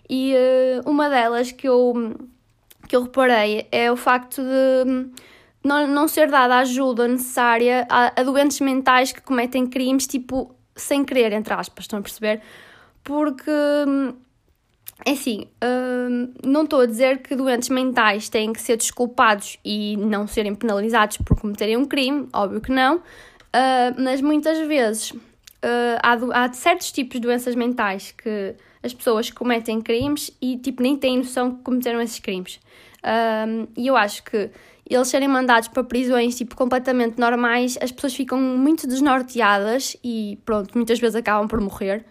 E 0.09 0.33
uh, 0.33 0.89
uma 0.89 1.09
delas 1.09 1.51
que 1.51 1.67
eu, 1.67 2.15
que 2.87 2.95
eu 2.95 3.03
reparei 3.03 3.67
é 3.71 3.91
o 3.91 3.95
facto 3.95 4.41
de 4.41 5.09
não, 5.63 5.87
não 5.87 6.07
ser 6.07 6.29
dada 6.29 6.55
a 6.55 6.59
ajuda 6.59 7.07
necessária 7.07 7.85
a, 7.89 8.19
a 8.19 8.23
doentes 8.23 8.59
mentais 8.59 9.11
que 9.11 9.21
cometem 9.21 9.67
crimes 9.67 10.07
tipo 10.07 10.55
sem 10.75 11.03
querer, 11.03 11.33
entre 11.33 11.53
aspas, 11.53 11.83
estão 11.83 11.99
a 11.99 12.01
perceber? 12.01 12.41
Porque 13.03 13.51
é 15.05 15.11
assim, 15.11 15.47
hum, 15.63 16.33
não 16.43 16.63
estou 16.63 16.81
a 16.81 16.85
dizer 16.85 17.21
que 17.21 17.35
doentes 17.35 17.69
mentais 17.69 18.29
têm 18.29 18.51
que 18.51 18.61
ser 18.61 18.77
desculpados 18.77 19.57
e 19.63 19.97
não 19.97 20.27
serem 20.27 20.55
penalizados 20.55 21.17
por 21.17 21.39
cometerem 21.39 21.77
um 21.77 21.85
crime, 21.85 22.27
óbvio 22.33 22.61
que 22.61 22.71
não, 22.71 23.01
Uh, 23.49 23.99
mas 23.99 24.21
muitas 24.21 24.59
vezes 24.67 25.11
uh, 25.11 25.19
há, 26.03 26.43
há, 26.43 26.53
certos 26.53 26.91
tipos 26.91 27.13
de 27.13 27.21
doenças 27.21 27.55
mentais 27.55 28.11
que 28.11 28.53
as 28.83 28.93
pessoas 28.93 29.31
cometem 29.31 29.81
crimes 29.81 30.31
e 30.39 30.57
tipo 30.57 30.83
nem 30.83 30.95
têm 30.95 31.17
noção 31.17 31.55
que 31.55 31.63
cometeram 31.63 31.99
esses 32.01 32.19
crimes. 32.19 32.59
Uh, 32.99 33.67
e 33.75 33.87
eu 33.87 33.97
acho 33.97 34.23
que 34.23 34.51
eles 34.87 35.07
serem 35.07 35.27
mandados 35.27 35.67
para 35.67 35.83
prisões 35.83 36.35
tipo 36.35 36.55
completamente 36.55 37.19
normais, 37.19 37.77
as 37.81 37.91
pessoas 37.91 38.15
ficam 38.15 38.39
muito 38.39 38.87
desnorteadas 38.87 39.97
e 40.03 40.37
pronto, 40.45 40.75
muitas 40.75 40.99
vezes 40.99 41.15
acabam 41.15 41.47
por 41.47 41.59
morrer 41.59 42.05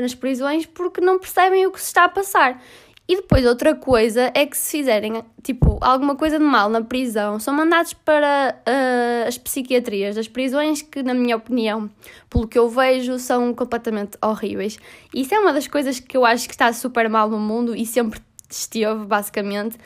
nas 0.00 0.14
prisões 0.14 0.64
porque 0.64 1.02
não 1.02 1.18
percebem 1.18 1.66
o 1.66 1.70
que 1.70 1.78
se 1.78 1.88
está 1.88 2.04
a 2.04 2.08
passar. 2.08 2.62
E 3.06 3.16
depois 3.16 3.44
outra 3.44 3.74
coisa 3.74 4.32
é 4.34 4.46
que 4.46 4.56
se 4.56 4.78
fizerem, 4.78 5.22
tipo, 5.42 5.76
alguma 5.82 6.16
coisa 6.16 6.38
de 6.38 6.44
mal 6.44 6.70
na 6.70 6.80
prisão, 6.80 7.38
são 7.38 7.52
mandados 7.52 7.92
para 7.92 8.58
uh, 8.66 9.28
as 9.28 9.36
psiquiatrias 9.36 10.16
das 10.16 10.26
prisões 10.26 10.80
que, 10.80 11.02
na 11.02 11.12
minha 11.12 11.36
opinião, 11.36 11.90
pelo 12.30 12.48
que 12.48 12.58
eu 12.58 12.66
vejo, 12.66 13.18
são 13.18 13.52
completamente 13.52 14.16
horríveis. 14.22 14.78
E 15.12 15.20
isso 15.20 15.34
é 15.34 15.38
uma 15.38 15.52
das 15.52 15.68
coisas 15.68 16.00
que 16.00 16.16
eu 16.16 16.24
acho 16.24 16.48
que 16.48 16.54
está 16.54 16.72
super 16.72 17.06
mal 17.10 17.28
no 17.28 17.38
mundo 17.38 17.76
e 17.76 17.84
sempre 17.84 18.20
esteve, 18.48 19.04
basicamente. 19.04 19.76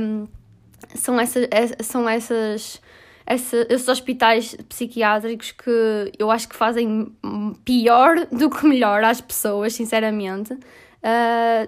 Um, 0.00 0.28
são 0.94 1.18
essas, 1.18 1.48
são 1.80 2.08
essas, 2.08 2.80
essa, 3.26 3.66
esses 3.68 3.88
hospitais 3.88 4.56
psiquiátricos 4.68 5.50
que 5.50 6.12
eu 6.16 6.30
acho 6.30 6.48
que 6.48 6.54
fazem 6.54 7.12
pior 7.64 8.26
do 8.30 8.48
que 8.48 8.64
melhor 8.64 9.02
às 9.02 9.20
pessoas, 9.20 9.74
sinceramente. 9.74 10.56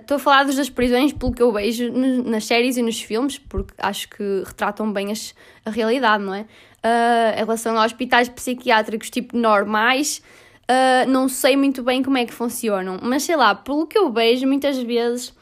Estou 0.00 0.16
uh, 0.16 0.20
a 0.20 0.22
falar 0.22 0.44
das 0.44 0.70
prisões 0.70 1.12
pelo 1.12 1.32
que 1.32 1.42
eu 1.42 1.52
vejo 1.52 1.92
nas 1.92 2.44
séries 2.44 2.76
e 2.76 2.82
nos 2.82 3.00
filmes, 3.00 3.38
porque 3.38 3.74
acho 3.78 4.08
que 4.08 4.42
retratam 4.44 4.92
bem 4.92 5.12
as, 5.12 5.34
a 5.64 5.70
realidade, 5.70 6.24
não 6.24 6.34
é? 6.34 6.42
Uh, 6.42 7.34
em 7.34 7.38
relação 7.38 7.78
a 7.78 7.84
hospitais 7.84 8.28
psiquiátricos 8.28 9.10
tipo 9.10 9.36
normais, 9.36 10.22
uh, 10.64 11.08
não 11.08 11.28
sei 11.28 11.56
muito 11.56 11.82
bem 11.82 12.02
como 12.02 12.18
é 12.18 12.24
que 12.24 12.32
funcionam, 12.32 12.98
mas 13.02 13.22
sei 13.22 13.36
lá, 13.36 13.54
pelo 13.54 13.86
que 13.86 13.98
eu 13.98 14.12
vejo, 14.12 14.46
muitas 14.46 14.78
vezes 14.78 15.36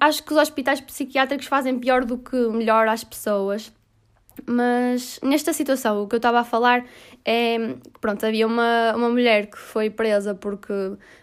acho 0.00 0.24
que 0.24 0.32
os 0.32 0.38
hospitais 0.38 0.80
psiquiátricos 0.80 1.46
fazem 1.46 1.78
pior 1.78 2.04
do 2.04 2.18
que 2.18 2.36
melhor 2.48 2.88
às 2.88 3.04
pessoas. 3.04 3.72
Mas 4.46 5.18
nesta 5.22 5.52
situação, 5.52 6.02
o 6.02 6.08
que 6.08 6.14
eu 6.14 6.18
estava 6.18 6.40
a 6.40 6.44
falar 6.44 6.84
é 7.24 7.76
pronto, 8.00 8.24
havia 8.24 8.46
uma, 8.46 8.94
uma 8.96 9.08
mulher 9.08 9.46
que 9.46 9.58
foi 9.58 9.90
presa 9.90 10.34
porque 10.34 10.72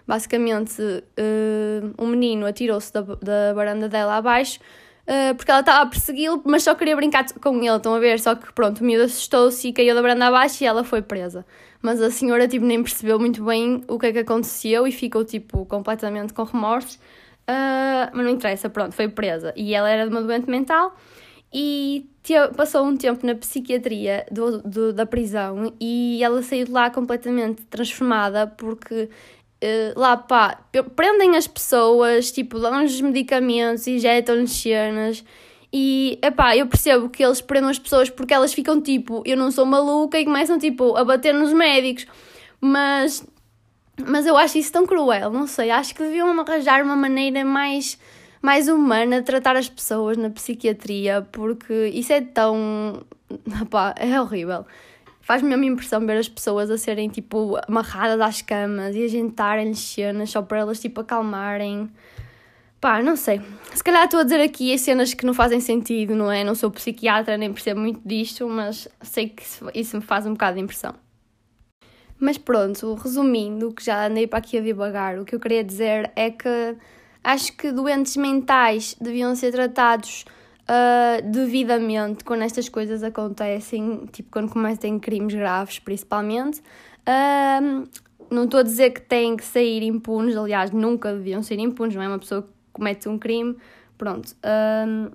basicamente 0.05 0.81
uh, 0.81 1.93
um 1.97 2.07
menino 2.07 2.45
atirou-se 2.45 2.93
da, 2.93 3.01
da 3.01 3.53
varanda 3.53 3.89
dela 3.89 4.17
abaixo 4.17 4.59
uh, 5.07 5.35
porque 5.35 5.49
ela 5.49 5.61
estava 5.61 5.81
a 5.81 5.85
persegui-lo, 5.85 6.41
mas 6.45 6.63
só 6.63 6.75
queria 6.75 6.95
brincar 6.95 7.25
com 7.41 7.57
ele, 7.57 7.75
estão 7.75 7.95
a 7.95 7.99
ver? 7.99 8.19
Só 8.19 8.35
que 8.35 8.51
pronto, 8.53 8.81
o 8.81 8.83
miúdo 8.83 9.05
assustou-se 9.05 9.67
e 9.67 9.73
caiu 9.73 9.95
da 9.95 10.01
varanda 10.01 10.27
abaixo 10.27 10.63
e 10.63 10.67
ela 10.67 10.83
foi 10.83 11.01
presa. 11.01 11.45
Mas 11.81 12.01
a 12.01 12.11
senhora 12.11 12.47
tipo, 12.47 12.65
nem 12.65 12.81
percebeu 12.83 13.19
muito 13.19 13.43
bem 13.43 13.83
o 13.87 13.97
que 13.97 14.07
é 14.07 14.11
que 14.11 14.19
aconteceu 14.19 14.85
e 14.87 14.91
ficou 14.91 15.23
tipo 15.23 15.65
completamente 15.65 16.33
com 16.33 16.43
remorsos. 16.43 16.95
Uh, 17.49 18.11
mas 18.13 18.25
não 18.25 18.31
interessa, 18.33 18.69
pronto, 18.69 18.93
foi 18.93 19.07
presa. 19.07 19.53
E 19.55 19.73
ela 19.73 19.89
era 19.89 20.03
de 20.03 20.11
uma 20.11 20.21
doente 20.21 20.49
mental 20.49 20.93
e 21.59 22.05
passou 22.55 22.85
um 22.85 22.95
tempo 22.95 23.25
na 23.25 23.33
psiquiatria 23.33 24.27
do, 24.31 24.61
do, 24.61 24.93
da 24.93 25.07
prisão 25.07 25.73
e 25.81 26.23
ela 26.23 26.43
saiu 26.43 26.65
de 26.65 26.71
lá 26.71 26.91
completamente 26.91 27.63
transformada 27.63 28.45
porque 28.45 29.09
uh, 29.63 29.99
lá 29.99 30.15
pá, 30.15 30.59
prendem 30.95 31.35
as 31.35 31.47
pessoas, 31.47 32.31
tipo, 32.31 32.59
dão-lhes 32.59 33.01
medicamentos, 33.01 33.87
injetam-lhes 33.87 34.51
cenas 34.51 35.23
e 35.73 36.19
epá, 36.21 36.55
eu 36.55 36.67
percebo 36.67 37.09
que 37.09 37.25
eles 37.25 37.41
prendem 37.41 37.71
as 37.71 37.79
pessoas 37.79 38.07
porque 38.07 38.35
elas 38.35 38.53
ficam 38.53 38.79
tipo, 38.79 39.23
eu 39.25 39.35
não 39.35 39.49
sou 39.49 39.65
maluca 39.65 40.19
e 40.19 40.25
começam 40.25 40.59
tipo 40.59 40.95
a 40.95 41.03
bater 41.03 41.33
nos 41.33 41.51
médicos, 41.51 42.05
mas, 42.61 43.25
mas 44.05 44.27
eu 44.27 44.37
acho 44.37 44.59
isso 44.59 44.71
tão 44.71 44.85
cruel, 44.85 45.31
não 45.31 45.47
sei, 45.47 45.71
acho 45.71 45.95
que 45.95 46.03
deviam 46.03 46.39
arranjar 46.39 46.83
uma 46.83 46.95
maneira 46.95 47.43
mais 47.43 47.97
mais 48.41 48.67
humana 48.67 49.21
tratar 49.21 49.55
as 49.55 49.69
pessoas 49.69 50.17
na 50.17 50.29
psiquiatria, 50.29 51.27
porque 51.31 51.87
isso 51.87 52.13
é 52.13 52.21
tão. 52.21 53.03
Opá, 53.61 53.93
é 53.97 54.19
horrível. 54.19 54.65
Faz-me 55.21 55.53
a 55.53 55.57
minha 55.57 55.73
impressão 55.73 56.05
ver 56.05 56.17
as 56.17 56.29
pessoas 56.29 56.71
a 56.71 56.77
serem 56.77 57.09
tipo 57.09 57.59
amarradas 57.67 58.21
às 58.21 58.41
camas 58.41 58.95
e 58.95 59.03
a 59.03 59.07
gentarem-lhes 59.09 59.79
cenas 59.79 60.29
só 60.29 60.41
para 60.41 60.59
elas 60.59 60.79
tipo 60.79 61.01
acalmarem. 61.01 61.89
Pá, 62.79 63.01
não 63.01 63.15
sei. 63.17 63.41
Se 63.73 63.83
calhar 63.83 64.05
estou 64.05 64.21
a 64.21 64.23
dizer 64.23 64.39
aqui 64.39 64.73
as 64.73 64.81
cenas 64.81 65.13
que 65.13 65.25
não 65.25 65.33
fazem 65.33 65.59
sentido, 65.59 66.15
não 66.15 66.31
é? 66.31 66.43
Não 66.43 66.55
sou 66.55 66.71
psiquiatra, 66.71 67.37
nem 67.37 67.51
percebo 67.51 67.81
muito 67.81 67.99
disto, 68.05 68.47
mas 68.47 68.87
sei 69.01 69.29
que 69.29 69.43
isso 69.73 69.97
me 69.97 70.01
faz 70.01 70.25
um 70.25 70.31
bocado 70.31 70.55
de 70.55 70.63
impressão. 70.63 70.95
Mas 72.19 72.37
pronto, 72.37 72.93
resumindo, 72.93 73.73
que 73.73 73.83
já 73.83 74.07
andei 74.07 74.27
para 74.27 74.39
aqui 74.39 74.57
a 74.57 74.61
devagar, 74.61 75.19
o 75.19 75.25
que 75.25 75.35
eu 75.35 75.39
queria 75.39 75.63
dizer 75.63 76.11
é 76.15 76.31
que 76.31 76.75
Acho 77.27 77.51
que 77.57 77.73
doentes 77.73 78.15
mentais 78.15 78.95
deviam 79.01 79.35
ser 79.35 79.51
tratados 79.51 80.23
uh, 80.63 81.29
devidamente 81.29 82.23
quando 82.23 82.43
estas 82.43 82.69
coisas 82.69 83.03
acontecem, 83.03 84.07
tipo 84.13 84.31
quando 84.31 84.49
cometem 84.49 84.97
crimes 84.97 85.33
graves, 85.33 85.77
principalmente. 85.77 86.61
Uh, 87.01 87.85
não 88.31 88.45
estou 88.45 88.61
a 88.61 88.63
dizer 88.63 88.91
que 88.91 89.01
têm 89.01 89.35
que 89.35 89.43
sair 89.43 89.83
impunes, 89.83 90.37
aliás, 90.37 90.71
nunca 90.71 91.11
deviam 91.11 91.43
ser 91.43 91.59
impunes, 91.59 91.97
não 91.97 92.01
é? 92.01 92.07
Uma 92.07 92.17
pessoa 92.17 92.43
que 92.43 92.47
comete 92.71 93.09
um 93.09 93.19
crime, 93.19 93.57
pronto. 93.97 94.31
Uh, 94.31 95.11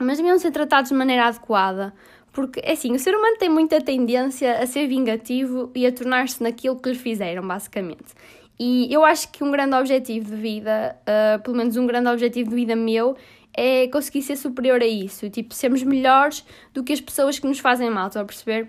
mas 0.00 0.16
deviam 0.16 0.36
ser 0.40 0.50
tratados 0.50 0.90
de 0.90 0.96
maneira 0.96 1.26
adequada, 1.26 1.94
porque, 2.32 2.58
é 2.64 2.72
assim, 2.72 2.92
o 2.92 2.98
ser 2.98 3.14
humano 3.14 3.36
tem 3.38 3.48
muita 3.48 3.80
tendência 3.80 4.58
a 4.58 4.66
ser 4.66 4.88
vingativo 4.88 5.70
e 5.76 5.86
a 5.86 5.92
tornar-se 5.92 6.42
naquilo 6.42 6.74
que 6.74 6.88
lhe 6.88 6.98
fizeram, 6.98 7.46
basicamente. 7.46 8.14
E 8.58 8.92
eu 8.92 9.04
acho 9.04 9.30
que 9.30 9.44
um 9.44 9.50
grande 9.50 9.74
objetivo 9.74 10.34
de 10.34 10.36
vida, 10.36 10.96
uh, 11.02 11.42
pelo 11.42 11.56
menos 11.56 11.76
um 11.76 11.86
grande 11.86 12.08
objetivo 12.08 12.50
de 12.50 12.56
vida 12.56 12.74
meu, 12.74 13.16
é 13.52 13.88
conseguir 13.88 14.22
ser 14.22 14.36
superior 14.36 14.82
a 14.82 14.86
isso, 14.86 15.28
tipo, 15.30 15.54
sermos 15.54 15.82
melhores 15.82 16.44
do 16.72 16.84
que 16.84 16.92
as 16.92 17.00
pessoas 17.00 17.38
que 17.38 17.46
nos 17.46 17.58
fazem 17.58 17.90
mal, 17.90 18.08
estão 18.08 18.22
a 18.22 18.24
perceber? 18.24 18.68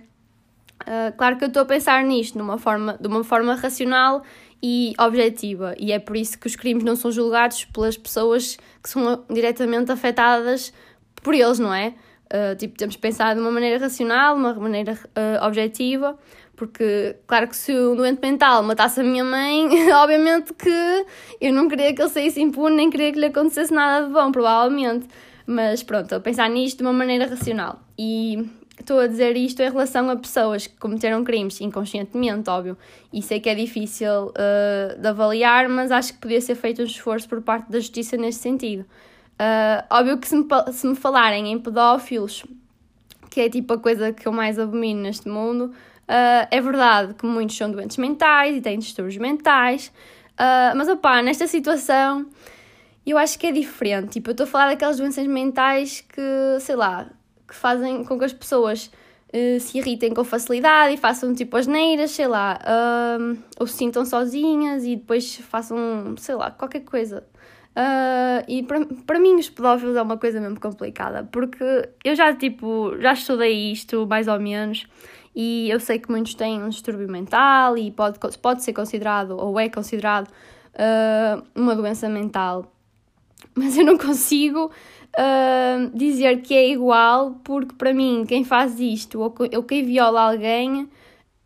Uh, 0.84 1.16
claro 1.18 1.38
que 1.38 1.44
eu 1.44 1.48
estou 1.48 1.64
a 1.64 1.66
pensar 1.66 2.04
nisto 2.04 2.38
numa 2.38 2.58
forma, 2.58 2.98
de 3.00 3.08
uma 3.08 3.24
forma 3.24 3.56
racional 3.56 4.24
e 4.62 4.94
objetiva, 5.00 5.76
e 5.78 5.92
é 5.92 6.00
por 6.00 6.16
isso 6.16 6.40
que 6.40 6.48
os 6.48 6.56
crimes 6.56 6.84
não 6.84 6.96
são 6.96 7.12
julgados 7.12 7.66
pelas 7.66 7.98
pessoas 7.98 8.58
que 8.82 8.90
são 8.90 9.26
diretamente 9.30 9.92
afetadas 9.92 10.74
por 11.22 11.34
eles, 11.34 11.60
não 11.60 11.74
é? 11.74 11.94
Uh, 12.28 12.56
tipo, 12.58 12.78
temos 12.78 12.96
que 12.96 13.02
pensar 13.02 13.34
de 13.36 13.42
uma 13.42 13.52
maneira 13.52 13.78
racional, 13.80 14.36
de 14.36 14.42
uma 14.42 14.54
maneira 14.54 14.94
uh, 14.94 15.46
objetiva, 15.46 16.18
porque, 16.58 17.16
claro 17.28 17.48
que 17.48 17.56
se 17.56 17.72
o 17.72 17.96
doente 17.96 18.20
mental 18.20 18.64
matasse 18.64 19.00
a 19.00 19.04
minha 19.04 19.24
mãe, 19.24 19.70
obviamente 19.94 20.54
que 20.56 21.06
eu 21.40 21.54
não 21.54 21.70
queria 21.70 21.94
que 21.94 22.02
ele 22.02 22.10
saísse 22.10 22.42
impune, 22.42 22.76
nem 22.76 22.90
queria 22.90 23.14
que 23.14 23.20
lhe 23.20 23.28
acontecesse 23.28 23.72
nada 23.72 24.08
de 24.08 24.12
bom, 24.12 24.32
provavelmente. 24.32 25.08
Mas 25.46 25.84
pronto, 25.84 26.16
a 26.16 26.20
pensar 26.20 26.50
nisto 26.50 26.80
de 26.80 26.84
uma 26.84 26.92
maneira 26.92 27.28
racional. 27.28 27.80
E 27.98 28.50
estou 28.78 29.00
a 29.00 29.06
dizer 29.06 29.38
isto 29.38 29.62
em 29.62 29.70
relação 29.70 30.10
a 30.10 30.16
pessoas 30.16 30.66
que 30.66 30.76
cometeram 30.78 31.24
crimes 31.24 31.62
inconscientemente, 31.62 32.50
óbvio. 32.50 32.76
E 33.14 33.22
sei 33.22 33.40
que 33.40 33.50
é 33.50 33.56
difícil 33.56 34.30
uh, 34.30 35.00
de 35.00 35.08
avaliar, 35.08 35.70
mas 35.70 35.92
acho 35.92 36.14
que 36.14 36.20
podia 36.20 36.42
ser 36.42 36.56
feito 36.56 36.82
um 36.82 36.86
esforço 36.86 37.30
por 37.30 37.40
parte 37.40 37.72
da 37.72 37.80
justiça 37.80 38.18
neste 38.18 38.42
sentido. 38.42 38.82
Uh, 38.82 39.86
óbvio 39.92 40.18
que 40.18 40.28
se 40.28 40.36
me, 40.36 40.46
se 40.72 40.88
me 40.88 40.96
falarem 40.96 41.52
em 41.52 41.60
pedófilos, 41.60 42.44
que 43.30 43.42
é 43.42 43.48
tipo 43.48 43.74
a 43.74 43.78
coisa 43.78 44.12
que 44.12 44.28
eu 44.28 44.32
mais 44.32 44.58
abomino 44.58 45.02
neste 45.02 45.30
mundo, 45.30 45.72
Uh, 46.08 46.48
é 46.50 46.62
verdade 46.62 47.14
que 47.16 47.26
muitos 47.26 47.58
são 47.58 47.70
doentes 47.70 47.98
mentais 47.98 48.56
e 48.56 48.62
têm 48.62 48.80
distúrbios 48.80 49.18
mentais, 49.18 49.92
uh, 50.34 50.76
mas 50.76 50.88
opá, 50.88 51.22
nesta 51.22 51.48
situação 51.48 52.26
eu 53.06 53.18
acho 53.18 53.38
que 53.38 53.48
é 53.48 53.52
diferente. 53.52 54.12
Tipo, 54.12 54.30
eu 54.30 54.32
estou 54.32 54.46
a 54.46 54.48
falar 54.48 54.68
daquelas 54.68 54.98
doenças 54.98 55.28
mentais 55.28 56.02
que, 56.02 56.60
sei 56.62 56.76
lá, 56.76 57.10
que 57.46 57.54
fazem 57.54 58.06
com 58.06 58.18
que 58.18 58.24
as 58.24 58.32
pessoas 58.32 58.90
uh, 59.34 59.60
se 59.60 59.78
irritem 59.78 60.14
com 60.14 60.24
facilidade 60.24 60.94
e 60.94 60.98
façam 60.98 61.34
tipo 61.34 61.58
as 61.58 61.68
neiras, 61.68 62.12
sei 62.12 62.28
lá, 62.28 62.58
ou 63.60 63.68
se 63.68 63.74
sintam 63.74 64.06
sozinhas 64.06 64.86
e 64.86 64.96
depois 64.96 65.36
façam, 65.38 66.16
sei 66.18 66.36
lá, 66.36 66.52
qualquer 66.52 66.82
coisa. 66.82 67.26
Uh, 67.78 68.42
e 68.48 68.64
para 69.06 69.20
mim 69.20 69.36
os 69.36 69.52
pedófilos 69.52 69.96
é 69.96 70.02
uma 70.02 70.18
coisa 70.18 70.42
mesmo 70.42 70.60
complicada, 70.60 71.24
porque 71.32 71.88
eu 72.04 72.16
já 72.16 72.34
tipo, 72.34 72.98
já 73.00 73.14
estudei 73.14 73.72
isto 73.72 74.08
mais 74.08 74.28
ou 74.28 74.40
menos 74.40 74.88
e 75.40 75.70
eu 75.70 75.80
sei 75.80 76.00
que 76.00 76.10
muitos 76.10 76.34
têm 76.34 76.64
um 76.64 76.70
distúrbio 76.70 77.08
mental 77.08 77.78
e 77.78 77.92
pode, 77.92 78.18
pode 78.42 78.64
ser 78.64 78.74
considerado 78.74 79.38
ou 79.38 79.60
é 79.60 79.70
considerado 79.70 80.30
uh, 80.30 81.44
uma 81.54 81.76
doença 81.76 82.10
mental, 82.10 82.74
mas 83.54 83.78
eu 83.78 83.86
não 83.86 84.00
consigo 84.00 84.72
uh, 85.16 85.92
dizer 85.96 86.42
que 86.42 86.56
é 86.56 86.68
igual, 86.72 87.40
porque 87.44 87.76
para 87.76 87.94
mim 87.94 88.26
quem 88.28 88.44
faz 88.44 88.80
isto 88.80 89.20
ou, 89.20 89.36
ou 89.56 89.62
quem 89.62 89.86
viola 89.86 90.22
alguém 90.22 90.90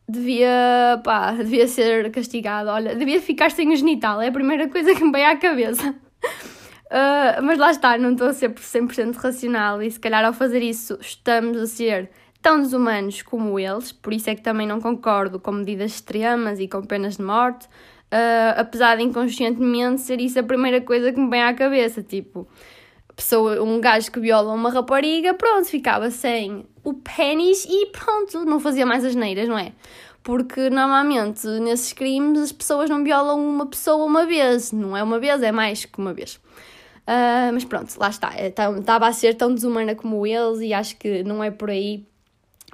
devia, 0.07 1.01
pá, 1.03 1.33
devia 1.33 1.67
ser 1.67 2.09
castigado, 2.11 2.69
olha, 2.69 2.95
devia 2.95 3.19
ficar 3.19 3.51
sem 3.51 3.73
o 3.73 3.75
genital, 3.75 4.21
é 4.21 4.29
a 4.29 4.31
primeira 4.31 4.69
coisa 4.69 4.95
que 4.95 5.03
me 5.03 5.11
vem 5.11 5.25
à 5.25 5.35
cabeça. 5.35 5.89
Uh, 5.89 7.43
mas 7.43 7.59
lá 7.59 7.71
está, 7.71 7.97
não 7.97 8.13
estou 8.13 8.29
a 8.29 8.33
ser 8.33 8.53
100% 8.53 9.17
racional 9.17 9.83
e 9.83 9.91
se 9.91 9.99
calhar 9.99 10.23
ao 10.23 10.31
fazer 10.31 10.63
isso 10.63 10.97
estamos 11.01 11.57
a 11.57 11.67
ser 11.67 12.09
tão 12.41 12.59
desumanos 12.59 13.21
como 13.21 13.59
eles, 13.59 13.91
por 13.91 14.13
isso 14.13 14.29
é 14.29 14.35
que 14.35 14.41
também 14.41 14.67
não 14.67 14.81
concordo 14.81 15.39
com 15.39 15.51
medidas 15.51 15.93
extremas 15.93 16.59
e 16.59 16.67
com 16.67 16.81
penas 16.81 17.17
de 17.17 17.23
morte, 17.23 17.65
uh, 17.65 18.57
apesar 18.57 18.97
de 18.97 19.03
inconscientemente 19.03 20.01
ser 20.01 20.19
isso 20.19 20.39
a 20.39 20.43
primeira 20.43 20.81
coisa 20.81 21.11
que 21.11 21.19
me 21.19 21.29
vem 21.29 21.43
à 21.43 21.53
cabeça, 21.53 22.01
tipo, 22.01 22.47
pessoa, 23.15 23.61
um 23.61 23.79
gajo 23.79 24.11
que 24.11 24.19
viola 24.19 24.53
uma 24.53 24.71
rapariga, 24.71 25.33
pronto, 25.33 25.67
ficava 25.67 26.09
sem 26.09 26.65
o 26.83 26.93
pênis 26.93 27.65
e 27.65 27.87
pronto, 27.87 28.43
não 28.45 28.59
fazia 28.59 28.85
mais 28.85 29.05
as 29.05 29.15
neiras, 29.15 29.47
não 29.47 29.57
é? 29.57 29.73
Porque 30.23 30.69
normalmente 30.69 31.47
nesses 31.59 31.93
crimes 31.93 32.39
as 32.39 32.51
pessoas 32.51 32.89
não 32.89 33.03
violam 33.03 33.39
uma 33.39 33.65
pessoa 33.65 34.05
uma 34.05 34.25
vez, 34.25 34.71
não 34.71 34.95
é 34.95 35.03
uma 35.03 35.19
vez, 35.19 35.41
é 35.41 35.51
mais 35.51 35.85
que 35.85 35.99
uma 35.99 36.13
vez. 36.13 36.39
Uh, 37.01 37.51
mas 37.53 37.65
pronto, 37.65 37.93
lá 37.99 38.09
está. 38.09 38.31
Estava 38.39 39.07
a 39.07 39.13
ser 39.13 39.33
tão 39.35 39.53
desumana 39.53 39.95
como 39.95 40.25
eles 40.25 40.61
e 40.61 40.73
acho 40.73 40.95
que 40.97 41.23
não 41.23 41.43
é 41.43 41.49
por 41.49 41.69
aí. 41.69 42.05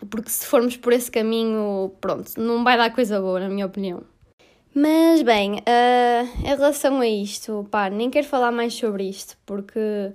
Porque 0.09 0.29
se 0.29 0.45
formos 0.45 0.77
por 0.77 0.93
esse 0.93 1.09
caminho, 1.09 1.91
pronto, 1.99 2.31
não 2.37 2.63
vai 2.63 2.77
dar 2.77 2.93
coisa 2.93 3.19
boa, 3.19 3.39
na 3.39 3.49
minha 3.49 3.65
opinião. 3.65 4.03
Mas 4.73 5.23
bem, 5.23 5.53
uh, 5.53 6.43
em 6.43 6.45
relação 6.45 6.99
a 6.99 7.07
isto, 7.07 7.67
pá, 7.71 7.89
nem 7.89 8.11
quero 8.11 8.27
falar 8.27 8.51
mais 8.51 8.75
sobre 8.75 9.09
isto, 9.09 9.35
porque 9.43 10.13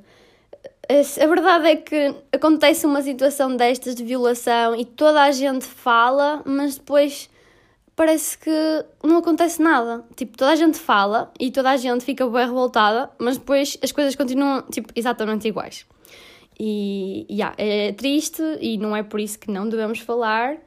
a 0.88 1.26
verdade 1.26 1.68
é 1.68 1.76
que 1.76 2.14
acontece 2.32 2.86
uma 2.86 3.02
situação 3.02 3.56
destas 3.56 3.94
de 3.94 4.04
violação 4.04 4.76
e 4.76 4.84
toda 4.84 5.22
a 5.22 5.30
gente 5.30 5.64
fala, 5.64 6.42
mas 6.44 6.76
depois 6.76 7.30
parece 7.96 8.38
que 8.38 8.50
não 9.02 9.18
acontece 9.18 9.62
nada. 9.62 10.04
Tipo, 10.16 10.36
toda 10.36 10.52
a 10.52 10.56
gente 10.56 10.78
fala 10.78 11.32
e 11.38 11.50
toda 11.50 11.70
a 11.70 11.76
gente 11.76 12.04
fica 12.04 12.26
bem 12.28 12.44
revoltada, 12.44 13.10
mas 13.18 13.38
depois 13.38 13.78
as 13.82 13.92
coisas 13.92 14.14
continuam, 14.14 14.62
tipo, 14.70 14.92
exatamente 14.94 15.48
iguais. 15.48 15.86
E, 16.59 17.26
yeah, 17.30 17.54
é 17.59 17.92
triste 17.92 18.42
e 18.61 18.78
não 18.78 18.94
é 18.94 19.02
por 19.02 19.21
isso 19.21 19.38
que 19.38 19.50
não 19.50 19.68
devemos 19.68 19.99
falar, 19.99 20.59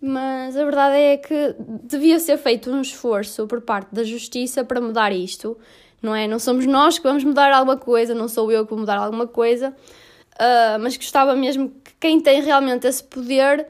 mas 0.00 0.56
a 0.56 0.64
verdade 0.64 0.96
é 0.96 1.16
que 1.16 1.54
devia 1.58 2.18
ser 2.18 2.36
feito 2.38 2.70
um 2.70 2.80
esforço 2.80 3.46
por 3.46 3.60
parte 3.60 3.94
da 3.94 4.04
justiça 4.04 4.64
para 4.64 4.80
mudar 4.80 5.12
isto, 5.12 5.56
não 6.02 6.14
é? 6.14 6.26
Não 6.26 6.38
somos 6.38 6.66
nós 6.66 6.98
que 6.98 7.04
vamos 7.04 7.24
mudar 7.24 7.52
alguma 7.52 7.76
coisa, 7.76 8.14
não 8.14 8.28
sou 8.28 8.50
eu 8.50 8.64
que 8.64 8.70
vou 8.70 8.78
mudar 8.78 8.96
alguma 8.98 9.26
coisa, 9.26 9.70
uh, 9.70 10.78
mas 10.80 10.96
gostava 10.96 11.34
mesmo 11.34 11.70
que 11.82 11.92
quem 12.00 12.20
tem 12.20 12.42
realmente 12.42 12.86
esse 12.86 13.02
poder 13.02 13.66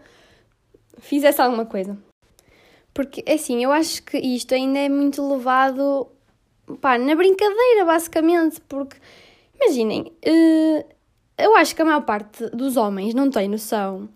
fizesse 0.98 1.40
alguma 1.40 1.66
coisa. 1.66 1.96
Porque, 2.92 3.22
assim, 3.30 3.62
eu 3.62 3.72
acho 3.72 4.02
que 4.02 4.16
isto 4.16 4.54
ainda 4.54 4.78
é 4.78 4.88
muito 4.88 5.26
levado 5.28 6.08
pá, 6.80 6.98
na 6.98 7.14
brincadeira, 7.14 7.84
basicamente, 7.84 8.60
porque, 8.62 8.96
imaginem, 9.54 10.12
uh, 10.26 10.95
eu 11.38 11.56
acho 11.56 11.74
que 11.74 11.82
a 11.82 11.84
maior 11.84 12.02
parte 12.02 12.48
dos 12.50 12.76
homens 12.76 13.14
não 13.14 13.30
tem 13.30 13.48
noção 13.48 14.08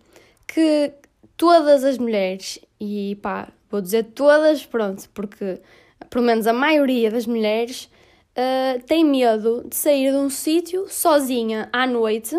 que 0.46 0.92
todas 1.36 1.84
as 1.84 1.96
mulheres, 1.96 2.58
e 2.80 3.16
pá, 3.22 3.48
vou 3.70 3.80
dizer 3.80 4.04
todas, 4.14 4.66
pronto, 4.66 5.08
porque 5.14 5.60
pelo 6.08 6.24
menos 6.24 6.46
a 6.46 6.52
maioria 6.52 7.10
das 7.10 7.26
mulheres 7.26 7.90
uh, 8.36 8.82
tem 8.86 9.04
medo 9.04 9.64
de 9.68 9.76
sair 9.76 10.10
de 10.10 10.16
um 10.16 10.28
sítio 10.30 10.86
sozinha 10.88 11.68
à 11.72 11.86
noite 11.86 12.38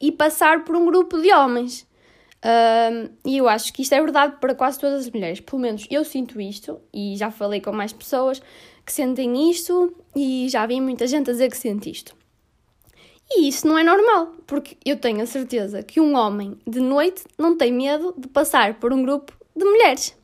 e 0.00 0.10
passar 0.10 0.64
por 0.64 0.74
um 0.74 0.86
grupo 0.86 1.20
de 1.20 1.32
homens. 1.32 1.86
Uh, 2.44 3.08
e 3.24 3.38
eu 3.38 3.48
acho 3.48 3.72
que 3.72 3.82
isto 3.82 3.94
é 3.94 4.00
verdade 4.00 4.36
para 4.40 4.54
quase 4.54 4.80
todas 4.80 5.06
as 5.06 5.10
mulheres. 5.10 5.40
Pelo 5.40 5.62
menos 5.62 5.86
eu 5.90 6.04
sinto 6.04 6.40
isto 6.40 6.80
e 6.92 7.16
já 7.16 7.30
falei 7.30 7.60
com 7.60 7.70
mais 7.70 7.92
pessoas 7.92 8.42
que 8.84 8.92
sentem 8.92 9.50
isto 9.50 9.94
e 10.16 10.48
já 10.48 10.66
vi 10.66 10.80
muita 10.80 11.06
gente 11.06 11.30
a 11.30 11.32
dizer 11.32 11.50
que 11.50 11.56
sente 11.56 11.90
isto. 11.90 12.21
E 13.34 13.48
isso 13.48 13.66
não 13.66 13.78
é 13.78 13.82
normal, 13.82 14.34
porque 14.46 14.76
eu 14.84 14.96
tenho 14.96 15.22
a 15.22 15.26
certeza 15.26 15.82
que 15.82 16.00
um 16.00 16.14
homem 16.14 16.58
de 16.66 16.80
noite 16.80 17.24
não 17.38 17.56
tem 17.56 17.72
medo 17.72 18.14
de 18.16 18.28
passar 18.28 18.74
por 18.74 18.92
um 18.92 19.02
grupo 19.02 19.32
de 19.56 19.64
mulheres. 19.64 20.16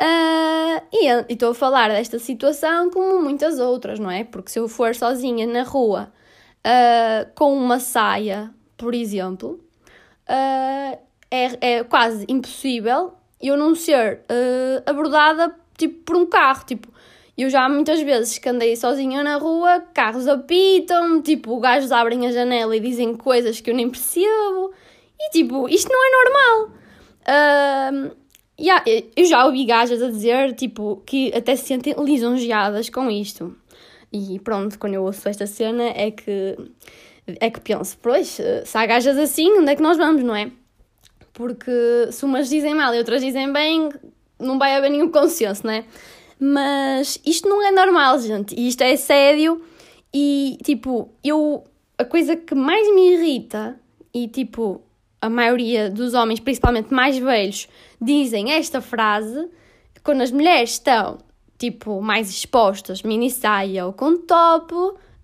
Uh, 0.00 0.80
e 0.92 1.32
estou 1.32 1.50
a 1.50 1.54
falar 1.54 1.88
desta 1.88 2.20
situação 2.20 2.88
como 2.90 3.20
muitas 3.20 3.58
outras, 3.58 3.98
não 3.98 4.10
é? 4.10 4.22
Porque 4.22 4.50
se 4.50 4.58
eu 4.58 4.68
for 4.68 4.94
sozinha 4.94 5.44
na 5.46 5.64
rua 5.64 6.12
uh, 6.58 7.28
com 7.34 7.52
uma 7.52 7.80
saia, 7.80 8.54
por 8.76 8.94
exemplo, 8.94 9.58
uh, 10.28 10.98
é, 11.30 11.78
é 11.78 11.84
quase 11.84 12.24
impossível 12.28 13.14
eu 13.40 13.56
não 13.56 13.74
ser 13.74 14.22
abordada 14.86 15.54
tipo, 15.76 16.04
por 16.04 16.16
um 16.16 16.26
carro. 16.26 16.64
Tipo, 16.64 16.88
eu 17.42 17.50
já 17.50 17.68
muitas 17.68 18.00
vezes 18.00 18.36
que 18.38 18.48
andei 18.48 18.74
sozinha 18.74 19.22
na 19.22 19.36
rua, 19.36 19.80
carros 19.94 20.26
apitam, 20.26 21.22
tipo, 21.22 21.58
gajos 21.60 21.92
abrem 21.92 22.26
a 22.26 22.32
janela 22.32 22.76
e 22.76 22.80
dizem 22.80 23.14
coisas 23.14 23.60
que 23.60 23.70
eu 23.70 23.74
nem 23.74 23.88
percebo. 23.88 24.72
E 25.20 25.30
tipo, 25.30 25.68
isto 25.68 25.88
não 25.88 26.04
é 26.04 26.10
normal. 26.10 26.78
Uh, 27.28 28.16
yeah, 28.60 28.84
eu 29.16 29.24
já 29.24 29.44
ouvi 29.46 29.64
gajas 29.64 30.02
a 30.02 30.10
dizer, 30.10 30.54
tipo, 30.54 31.02
que 31.06 31.32
até 31.32 31.54
se 31.54 31.66
sentem 31.66 31.94
lisonjeadas 31.96 32.90
com 32.90 33.08
isto. 33.08 33.56
E 34.12 34.40
pronto, 34.40 34.78
quando 34.78 34.94
eu 34.94 35.04
ouço 35.04 35.28
esta 35.28 35.46
cena 35.46 35.84
é 35.84 36.10
que, 36.10 36.56
é 37.40 37.50
que 37.50 37.60
penso, 37.60 37.96
pois, 38.02 38.40
se 38.64 38.78
há 38.78 38.84
gajas 38.84 39.16
assim, 39.16 39.58
onde 39.58 39.70
é 39.70 39.76
que 39.76 39.82
nós 39.82 39.96
vamos, 39.96 40.24
não 40.24 40.34
é? 40.34 40.50
Porque 41.32 42.08
se 42.10 42.24
umas 42.24 42.48
dizem 42.48 42.74
mal 42.74 42.92
e 42.94 42.98
outras 42.98 43.20
dizem 43.20 43.52
bem, 43.52 43.90
não 44.40 44.58
vai 44.58 44.74
haver 44.74 44.90
nenhum 44.90 45.08
consenso, 45.10 45.64
não 45.64 45.72
é? 45.72 45.84
Mas 46.40 47.20
isto 47.26 47.48
não 47.48 47.66
é 47.66 47.70
normal, 47.70 48.18
gente. 48.20 48.54
Isto 48.54 48.82
é 48.82 48.96
sério. 48.96 49.60
E, 50.14 50.58
tipo, 50.62 51.10
eu. 51.22 51.64
A 51.96 52.04
coisa 52.04 52.36
que 52.36 52.54
mais 52.54 52.86
me 52.94 53.14
irrita, 53.14 53.78
e, 54.14 54.28
tipo, 54.28 54.80
a 55.20 55.28
maioria 55.28 55.90
dos 55.90 56.14
homens, 56.14 56.38
principalmente 56.38 56.94
mais 56.94 57.18
velhos, 57.18 57.68
dizem 58.00 58.52
esta 58.52 58.80
frase 58.80 59.48
quando 60.04 60.22
as 60.22 60.30
mulheres 60.30 60.70
estão, 60.70 61.18
tipo, 61.58 62.00
mais 62.00 62.30
expostas, 62.30 63.02
mini 63.02 63.30
saia 63.30 63.84
ou 63.84 63.92
com 63.92 64.16
top, 64.16 64.72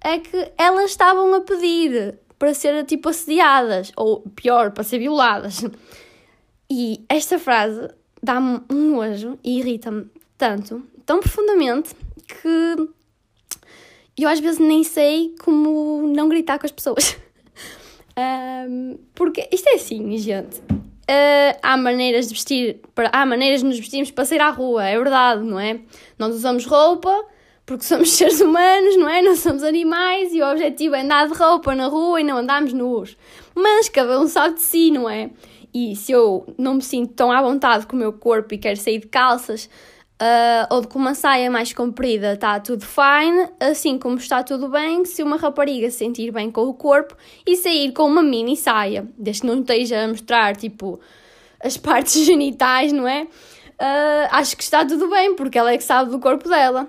é 0.02 0.18
que 0.18 0.52
elas 0.58 0.90
estavam 0.90 1.32
a 1.32 1.40
pedir 1.40 2.18
para 2.38 2.52
ser, 2.52 2.84
tipo, 2.84 3.08
assediadas, 3.08 3.92
ou 3.96 4.20
pior, 4.34 4.72
para 4.72 4.82
ser 4.82 4.98
violadas. 4.98 5.64
E 6.68 7.04
esta 7.08 7.38
frase 7.38 7.88
dá-me 8.22 8.60
um 8.70 8.96
nojo 8.96 9.38
e 9.44 9.58
irrita-me 9.58 10.06
tanto 10.36 10.82
tão 11.04 11.20
profundamente 11.20 11.94
que 12.26 12.88
eu 14.16 14.28
às 14.28 14.40
vezes 14.40 14.58
nem 14.58 14.84
sei 14.84 15.34
como 15.40 16.06
não 16.06 16.28
gritar 16.28 16.58
com 16.58 16.66
as 16.66 16.72
pessoas. 16.72 17.16
um, 18.68 18.98
porque 19.14 19.48
isto 19.52 19.68
é 19.68 19.74
assim, 19.74 20.16
gente. 20.18 20.58
Uh, 20.58 21.58
há 21.62 21.76
maneiras 21.76 22.28
de 22.28 22.34
vestir, 22.34 22.80
para, 22.94 23.10
há 23.12 23.26
maneiras 23.26 23.60
de 23.60 23.66
nos 23.66 23.78
vestirmos 23.78 24.10
para 24.10 24.24
sair 24.24 24.40
à 24.40 24.48
rua, 24.48 24.86
é 24.86 24.96
verdade, 24.96 25.42
não 25.42 25.60
é? 25.60 25.80
Nós 26.18 26.34
usamos 26.34 26.64
roupa 26.64 27.14
porque 27.66 27.84
somos 27.84 28.12
seres 28.14 28.40
humanos, 28.40 28.96
não 28.96 29.08
é? 29.08 29.20
Não 29.20 29.36
somos 29.36 29.62
animais 29.62 30.32
e 30.32 30.40
o 30.40 30.50
objetivo 30.50 30.94
é 30.94 31.02
andar 31.02 31.28
de 31.28 31.34
roupa 31.34 31.74
na 31.74 31.88
rua 31.88 32.20
e 32.20 32.24
não 32.24 32.38
andarmos 32.38 32.72
nus. 32.72 33.16
Mas 33.54 33.88
cada 33.88 34.18
um 34.18 34.26
sabe 34.26 34.54
de 34.54 34.62
si, 34.62 34.90
não 34.90 35.08
é? 35.08 35.30
E 35.72 35.96
se 35.96 36.12
eu 36.12 36.46
não 36.56 36.74
me 36.74 36.82
sinto 36.82 37.14
tão 37.14 37.32
à 37.32 37.42
vontade 37.42 37.86
com 37.86 37.96
o 37.96 37.98
meu 37.98 38.12
corpo 38.12 38.54
e 38.54 38.58
quero 38.58 38.76
sair 38.76 39.00
de 39.00 39.08
calças, 39.08 39.68
Uh, 40.24 40.64
ou 40.70 40.86
com 40.86 40.98
uma 40.98 41.14
saia 41.14 41.50
mais 41.50 41.74
comprida 41.74 42.32
está 42.32 42.58
tudo 42.58 42.82
fine, 42.86 43.46
assim 43.60 43.98
como 43.98 44.16
está 44.16 44.42
tudo 44.42 44.70
bem 44.70 45.04
se 45.04 45.22
uma 45.22 45.36
rapariga 45.36 45.90
se 45.90 45.98
sentir 45.98 46.30
bem 46.30 46.50
com 46.50 46.62
o 46.62 46.72
corpo 46.72 47.14
e 47.46 47.54
sair 47.54 47.92
com 47.92 48.06
uma 48.06 48.22
mini 48.22 48.56
saia, 48.56 49.06
desde 49.18 49.42
que 49.42 49.46
não 49.46 49.60
esteja 49.60 50.02
a 50.02 50.08
mostrar 50.08 50.56
tipo 50.56 50.98
as 51.62 51.76
partes 51.78 52.24
genitais, 52.24 52.90
não 52.90 53.06
é? 53.06 53.24
Uh, 53.24 54.28
acho 54.30 54.56
que 54.56 54.62
está 54.62 54.82
tudo 54.82 55.10
bem, 55.10 55.34
porque 55.34 55.58
ela 55.58 55.72
é 55.72 55.76
que 55.76 55.84
sabe 55.84 56.10
do 56.10 56.18
corpo 56.18 56.48
dela. 56.48 56.88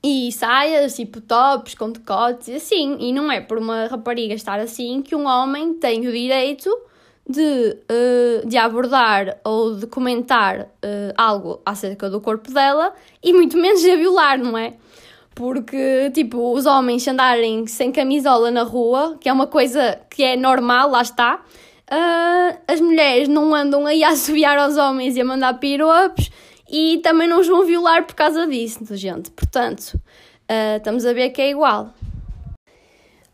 E 0.00 0.30
saias, 0.30 0.94
tipo 0.94 1.20
tops, 1.20 1.74
com 1.74 1.90
decotes 1.90 2.48
assim. 2.54 2.96
E 3.00 3.12
não 3.12 3.30
é 3.30 3.40
por 3.40 3.58
uma 3.58 3.86
rapariga 3.86 4.34
estar 4.34 4.60
assim 4.60 5.02
que 5.02 5.16
um 5.16 5.26
homem 5.26 5.74
tem 5.74 6.06
o 6.06 6.12
direito 6.12 6.70
de, 7.32 7.78
uh, 7.90 8.46
de 8.46 8.56
abordar 8.56 9.38
ou 9.44 9.74
de 9.74 9.86
comentar 9.86 10.60
uh, 10.60 11.12
algo 11.16 11.60
acerca 11.66 12.08
do 12.08 12.20
corpo 12.20 12.52
dela 12.52 12.92
e 13.22 13.32
muito 13.32 13.56
menos 13.56 13.80
de 13.80 13.90
a 13.90 13.96
violar, 13.96 14.38
não 14.38 14.56
é? 14.56 14.74
Porque, 15.34 16.10
tipo, 16.14 16.52
os 16.52 16.66
homens 16.66 17.08
andarem 17.08 17.66
sem 17.66 17.90
camisola 17.90 18.50
na 18.50 18.62
rua, 18.62 19.16
que 19.18 19.28
é 19.28 19.32
uma 19.32 19.46
coisa 19.46 19.98
que 20.10 20.22
é 20.22 20.36
normal, 20.36 20.90
lá 20.90 21.00
está, 21.00 21.36
uh, 21.90 22.58
as 22.68 22.80
mulheres 22.80 23.28
não 23.28 23.54
andam 23.54 23.86
aí 23.86 24.04
a 24.04 24.10
assobiar 24.10 24.58
aos 24.58 24.76
homens 24.76 25.16
e 25.16 25.22
a 25.22 25.24
mandar 25.24 25.54
piropos 25.54 26.30
e 26.70 26.98
também 27.02 27.26
não 27.26 27.40
os 27.40 27.48
vão 27.48 27.64
violar 27.64 28.04
por 28.06 28.14
causa 28.14 28.46
disso, 28.46 28.94
gente. 28.94 29.30
Portanto, 29.30 29.98
estamos 30.76 31.04
a 31.04 31.12
ver 31.12 31.30
que 31.30 31.42
é 31.42 31.50
igual. 31.50 31.92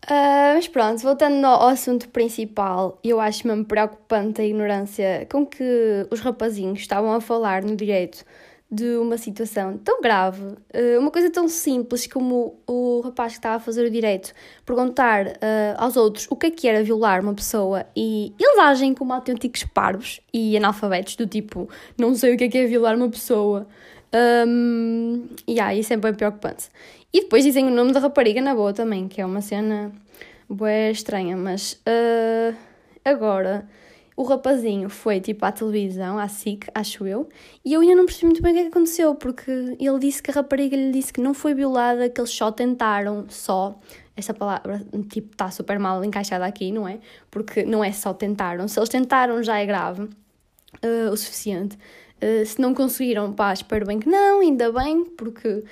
Uh, 0.05 0.55
mas 0.55 0.69
pronto, 0.69 1.03
voltando 1.03 1.45
ao 1.45 1.69
assunto 1.69 2.09
principal, 2.09 2.99
eu 3.05 3.21
acho 3.21 3.47
mesmo 3.47 3.65
preocupante 3.65 4.41
a 4.41 4.45
ignorância 4.45 5.27
com 5.31 5.45
que 5.45 6.07
os 6.11 6.21
rapazinhos 6.21 6.79
estavam 6.79 7.13
a 7.13 7.21
falar 7.21 7.63
no 7.63 7.77
direito 7.77 8.25
de 8.71 8.97
uma 8.99 9.17
situação 9.17 9.79
tão 9.79 10.01
grave, 10.01 10.43
uh, 10.43 10.99
uma 10.99 11.11
coisa 11.11 11.31
tão 11.31 11.49
simples 11.49 12.07
como 12.07 12.61
o, 12.67 13.01
rapaz 13.01 13.33
que 13.33 13.39
estava 13.39 13.57
a 13.57 13.61
fazer 13.61 13.87
o 13.87 13.91
direito 13.91 14.35
perguntar 14.65 15.27
uh, 15.27 15.33
aos 15.79 15.97
outros 15.97 16.27
o 16.31 16.37
que 16.37 16.47
é 16.47 16.51
que 16.51 16.69
era 16.69 16.83
violar 16.83 17.23
uma 17.23 17.35
pessoa 17.35 17.87
e 17.97 18.35
eles 18.39 18.59
agem 18.59 18.93
como 18.95 19.13
autênticos 19.13 19.65
parvos 19.65 20.21
e 20.33 20.57
analfabetos, 20.57 21.17
do 21.17 21.27
tipo, 21.27 21.69
não 21.99 22.15
sei 22.15 22.35
o 22.35 22.37
que 22.37 22.45
é 22.45 22.49
que 22.49 22.59
é 22.59 22.67
violar 22.67 22.95
uma 22.95 23.09
pessoa. 23.09 23.67
Um, 24.15 25.29
e 25.47 25.53
yeah, 25.53 25.75
isso 25.75 25.93
é 25.93 25.97
bem 25.97 26.15
preocupante. 26.15 26.69
E 27.13 27.23
depois 27.23 27.45
dizem 27.45 27.67
o 27.67 27.71
nome 27.71 27.93
da 27.93 28.01
rapariga 28.01 28.41
na 28.41 28.55
boa 28.55 28.73
também, 28.73 29.09
que 29.09 29.21
é 29.21 29.27
uma 29.27 29.41
cena 29.41 29.93
bué 30.49 30.91
estranha, 30.91 31.37
mas 31.37 31.75
uh, 31.87 32.57
agora 33.05 33.69
o 34.19 34.25
rapazinho 34.25 34.89
foi 34.89 35.21
tipo 35.21 35.45
à 35.45 35.53
televisão, 35.53 36.19
à 36.19 36.27
SIC, 36.27 36.67
acho 36.75 37.07
eu, 37.07 37.29
e 37.65 37.73
eu 37.73 37.81
ainda 37.81 37.95
não 37.95 38.05
percebi 38.05 38.27
muito 38.27 38.43
bem 38.43 38.51
o 38.51 38.55
que, 38.55 38.61
é 38.61 38.63
que 38.65 38.69
aconteceu, 38.71 39.15
porque 39.15 39.77
ele 39.79 39.99
disse 40.01 40.21
que 40.21 40.31
a 40.33 40.35
rapariga 40.35 40.77
lhe 40.77 40.91
disse 40.91 41.13
que 41.13 41.21
não 41.21 41.33
foi 41.33 41.55
violada, 41.55 42.09
que 42.09 42.21
eles 42.21 42.31
só 42.31 42.51
tentaram, 42.51 43.27
só. 43.29 43.79
Esta 44.17 44.35
palavra, 44.35 44.85
tipo, 45.09 45.31
está 45.31 45.49
super 45.53 45.79
mal 45.79 46.05
encaixada 46.05 46.45
aqui, 46.45 46.73
não 46.73 46.89
é? 46.89 46.99
Porque 47.31 47.63
não 47.63 47.85
é 47.85 47.93
só 47.93 48.13
tentaram. 48.13 48.67
Se 48.67 48.77
eles 48.81 48.89
tentaram, 48.89 49.41
já 49.41 49.61
é 49.61 49.65
grave 49.65 50.03
uh, 50.03 51.13
o 51.13 51.17
suficiente. 51.17 51.79
Uh, 52.23 52.45
se 52.45 52.61
não 52.61 52.75
conseguiram, 52.75 53.33
pá, 53.33 53.53
espero 53.53 53.87
bem 53.87 54.01
que 54.01 54.09
não, 54.09 54.41
ainda 54.41 54.73
bem, 54.73 55.05
porque 55.05 55.63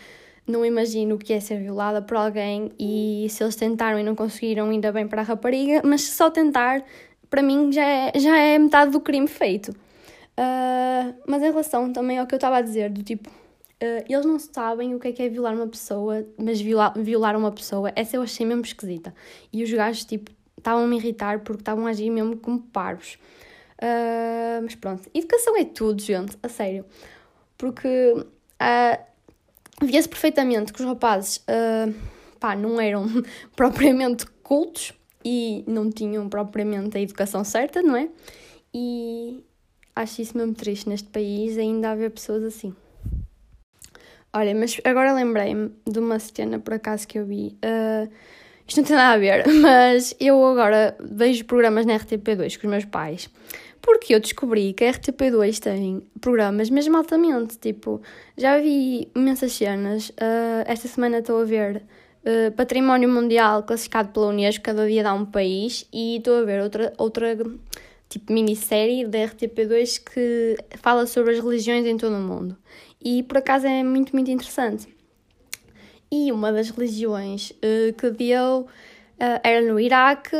não 0.47 0.65
imagino 0.65 1.17
o 1.17 1.19
que 1.19 1.33
é 1.33 1.41
ser 1.41 1.61
violada 1.61 2.01
por 2.01 2.17
alguém 2.17 2.71
e 2.79 3.27
se 3.29 3.43
eles 3.43 3.57
tentaram 3.57 3.99
e 3.99 4.03
não 4.05 4.15
conseguiram, 4.15 4.71
ainda 4.71 4.93
bem 4.93 5.09
para 5.09 5.23
a 5.23 5.25
rapariga, 5.25 5.83
mas 5.85 6.03
se 6.03 6.13
só 6.13 6.31
tentar, 6.31 6.85
para 7.29 7.43
mim 7.43 7.73
já 7.73 7.85
é, 7.85 8.13
já 8.17 8.39
é 8.39 8.59
metade 8.59 8.93
do 8.93 9.01
crime 9.01 9.27
feito. 9.27 9.71
Uh, 9.71 11.15
mas 11.27 11.43
em 11.43 11.47
relação 11.47 11.93
também 11.93 12.19
ao 12.19 12.27
que 12.27 12.35
eu 12.35 12.37
estava 12.37 12.59
a 12.59 12.61
dizer, 12.61 12.91
do 12.91 13.03
tipo, 13.03 13.29
uh, 13.29 14.05
eles 14.09 14.25
não 14.25 14.39
sabem 14.39 14.95
o 14.95 15.01
que 15.01 15.09
é 15.09 15.13
que 15.13 15.23
é 15.23 15.29
violar 15.29 15.55
uma 15.55 15.67
pessoa, 15.67 16.25
mas 16.39 16.61
violar, 16.61 16.93
violar 16.97 17.37
uma 17.37 17.51
pessoa, 17.51 17.91
essa 17.97 18.17
eu 18.17 18.23
achei 18.23 18.47
mesmo 18.47 18.63
esquisita. 18.63 19.13
E 19.53 19.65
os 19.65 19.73
gajos, 19.73 20.05
tipo, 20.05 20.31
estavam 20.57 20.85
a 20.85 20.87
me 20.87 20.97
irritar 20.97 21.41
porque 21.41 21.63
estavam 21.63 21.87
a 21.87 21.91
agir 21.91 22.11
mesmo 22.11 22.37
como 22.37 22.61
parvos. 22.61 23.19
Uh, 23.83 24.63
mas 24.63 24.75
pronto, 24.75 25.09
educação 25.15 25.57
é 25.57 25.65
tudo, 25.65 26.01
gente, 26.01 26.37
a 26.43 26.49
sério. 26.49 26.85
Porque 27.59 27.89
uh, 27.89 29.05
via-se 29.83 30.09
perfeitamente 30.09 30.73
que 30.73 30.81
os 30.81 30.87
rapazes 30.87 31.39
uh, 31.39 31.95
pá, 32.41 32.57
não 32.57 32.81
eram 32.81 33.07
propriamente 33.55 34.27
cultos 34.43 34.93
e 35.25 35.65
não 35.67 35.91
tinham 35.91 36.29
propriamente 36.29 36.97
a 36.97 37.01
educação 37.01 37.45
certa, 37.45 37.83
não 37.83 37.97
é? 37.97 38.09
E 38.73 39.43
acho 39.95 40.23
isso 40.23 40.37
mesmo 40.37 40.55
triste 40.55 40.89
neste 40.89 41.09
país 41.09 41.59
ainda 41.59 41.91
haver 41.91 42.11
pessoas 42.11 42.45
assim. 42.45 42.75
Olha, 44.33 44.55
mas 44.55 44.79
agora 44.85 45.13
lembrei-me 45.15 45.73
de 45.87 45.99
uma 45.99 46.19
cena 46.19 46.59
por 46.59 46.75
acaso 46.75 47.09
que 47.09 47.19
eu 47.19 47.25
vi. 47.25 47.59
Uh, 47.65 48.11
isto 48.69 48.79
não 48.79 48.85
tem 48.85 48.97
nada 48.97 49.15
a 49.15 49.19
ver, 49.19 49.47
mas 49.61 50.15
eu 50.21 50.45
agora 50.45 50.97
vejo 51.01 51.45
programas 51.47 51.87
na 51.87 51.99
RTP2 51.99 52.61
com 52.61 52.67
os 52.67 52.71
meus 52.71 52.85
pais 52.85 53.31
porque 53.87 54.13
eu 54.13 54.19
descobri 54.19 54.73
que 54.73 54.85
a 54.85 54.93
RTP2 54.93 55.61
tem 55.61 56.03
programas 56.21 56.69
mesmo 56.69 56.97
altamente. 56.97 57.57
Tipo, 57.57 58.03
já 58.37 58.59
vi 58.59 59.09
imensas 59.15 59.53
cenas. 59.53 60.09
Uh, 60.11 60.67
esta 60.67 60.89
semana 60.89 61.19
estou 61.19 61.41
a 61.41 61.45
ver 61.45 61.85
uh, 62.25 62.51
Património 62.57 63.09
Mundial 63.09 63.63
classificado 63.63 64.09
pela 64.09 64.27
Unesco, 64.27 64.65
cada 64.65 64.89
dia 64.89 65.05
dá 65.05 65.15
um 65.15 65.25
país, 65.25 65.87
e 65.93 66.17
estou 66.17 66.41
a 66.41 66.43
ver 66.43 66.61
outra, 66.63 66.93
outra 66.99 67.37
tipo 68.09 68.33
minissérie 68.33 69.07
da 69.07 69.21
RTP2 69.21 70.03
que 70.03 70.57
fala 70.79 71.07
sobre 71.07 71.35
as 71.35 71.41
religiões 71.41 71.87
em 71.87 71.97
todo 71.97 72.17
o 72.17 72.21
mundo. 72.21 72.57
E 73.01 73.23
por 73.23 73.37
acaso 73.39 73.69
é 73.69 73.85
muito, 73.85 74.13
muito 74.13 74.33
interessante. 74.33 74.89
E 76.11 76.33
uma 76.33 76.53
das 76.53 76.71
religiões 76.71 77.53
uh, 77.53 77.93
que 77.97 78.11
deu 78.11 78.67
era 79.43 79.63
no 79.63 79.81
Iraque, 79.81 80.37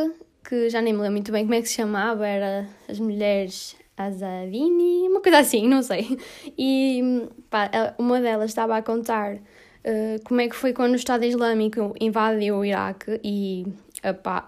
que 0.47 0.69
já 0.69 0.81
nem 0.81 0.93
me 0.93 0.99
lembro 0.99 1.13
muito 1.13 1.31
bem 1.31 1.43
como 1.43 1.55
é 1.55 1.61
que 1.61 1.67
se 1.67 1.75
chamava, 1.75 2.25
era 2.25 2.65
as 2.87 2.97
mulheres 2.99 3.75
Azadini, 3.97 5.09
uma 5.09 5.19
coisa 5.19 5.39
assim, 5.39 5.67
não 5.67 5.83
sei. 5.83 6.17
E 6.57 7.27
pá, 7.49 7.69
uma 7.97 8.21
delas 8.21 8.51
estava 8.51 8.77
a 8.77 8.81
contar 8.81 9.35
uh, 9.35 10.23
como 10.23 10.39
é 10.39 10.47
que 10.47 10.55
foi 10.55 10.71
quando 10.71 10.93
o 10.93 10.95
Estado 10.95 11.25
Islâmico 11.25 11.93
invadiu 11.99 12.57
o 12.57 12.65
Iraque 12.65 13.19
e 13.23 13.65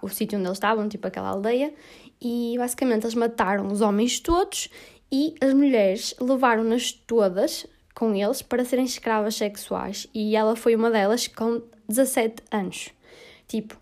o 0.01 0.07
sítio 0.07 0.39
onde 0.39 0.47
eles 0.47 0.57
estavam, 0.57 0.87
tipo 0.87 1.05
aquela 1.05 1.29
aldeia, 1.29 1.73
e 2.21 2.55
basicamente 2.57 3.03
eles 3.03 3.15
mataram 3.15 3.67
os 3.67 3.81
homens 3.81 4.21
todos 4.21 4.69
e 5.11 5.35
as 5.41 5.53
mulheres 5.53 6.15
levaram-nas 6.21 6.93
todas 6.93 7.67
com 7.93 8.15
eles 8.15 8.41
para 8.41 8.63
serem 8.63 8.85
escravas 8.85 9.35
sexuais 9.35 10.07
e 10.13 10.35
ela 10.35 10.55
foi 10.55 10.75
uma 10.75 10.89
delas 10.89 11.27
com 11.27 11.61
17 11.89 12.43
anos. 12.51 12.89
Tipo, 13.47 13.75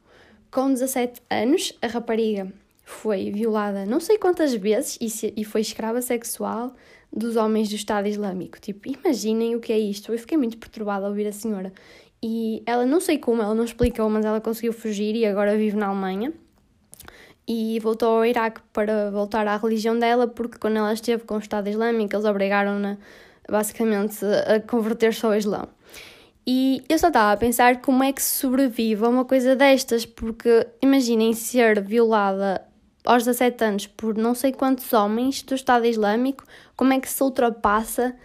com 0.51 0.71
17 0.71 1.21
anos, 1.29 1.73
a 1.81 1.87
rapariga 1.87 2.51
foi 2.83 3.31
violada 3.31 3.85
não 3.85 3.99
sei 3.99 4.17
quantas 4.17 4.53
vezes 4.53 4.97
e, 5.01 5.09
se, 5.09 5.33
e 5.35 5.43
foi 5.43 5.59
escrava 5.59 6.01
sexual 6.01 6.73
dos 7.11 7.35
homens 7.35 7.69
do 7.69 7.75
Estado 7.75 8.07
Islâmico. 8.07 8.59
Tipo, 8.59 8.89
imaginem 8.89 9.55
o 9.55 9.59
que 9.59 9.73
é 9.73 9.79
isto. 9.79 10.11
Eu 10.11 10.19
fiquei 10.19 10.37
muito 10.37 10.57
perturbada 10.57 11.05
ao 11.05 11.09
ouvir 11.09 11.27
a 11.27 11.31
senhora. 11.31 11.73
E 12.21 12.63
ela, 12.65 12.85
não 12.85 12.99
sei 12.99 13.17
como, 13.17 13.41
ela 13.41 13.53
não 13.53 13.63
explicou, 13.63 14.09
mas 14.09 14.25
ela 14.25 14.41
conseguiu 14.41 14.73
fugir 14.73 15.15
e 15.15 15.25
agora 15.25 15.57
vive 15.57 15.77
na 15.77 15.87
Alemanha. 15.87 16.33
E 17.47 17.79
voltou 17.79 18.17
ao 18.17 18.25
Iraque 18.25 18.61
para 18.73 19.09
voltar 19.09 19.47
à 19.47 19.55
religião 19.55 19.97
dela, 19.97 20.27
porque 20.27 20.57
quando 20.57 20.77
ela 20.77 20.91
esteve 20.91 21.23
com 21.23 21.35
o 21.35 21.39
Estado 21.39 21.69
Islâmico, 21.69 22.13
eles 22.13 22.25
obrigaram-na 22.25 22.97
basicamente 23.49 24.25
a 24.25 24.59
converter-se 24.59 25.25
ao 25.25 25.33
Islão. 25.33 25.69
E 26.49 26.81
eu 26.87 26.97
só 26.97 27.09
estava 27.09 27.33
a 27.33 27.37
pensar 27.37 27.81
como 27.81 28.01
é 28.01 28.13
que 28.13 28.23
se 28.23 28.35
sobrevive 28.35 29.03
a 29.03 29.09
uma 29.09 29.25
coisa 29.25 29.53
destas, 29.53 30.05
porque 30.05 30.65
imaginem 30.81 31.33
ser 31.33 31.81
violada 31.81 32.65
aos 33.05 33.25
17 33.25 33.63
anos 33.65 33.87
por 33.87 34.15
não 34.15 34.33
sei 34.33 34.53
quantos 34.53 34.93
homens 34.93 35.41
do 35.41 35.53
Estado 35.53 35.85
Islâmico, 35.85 36.45
como 36.77 36.93
é 36.93 37.01
que 37.01 37.09
se 37.09 37.21
ultrapassa 37.21 38.15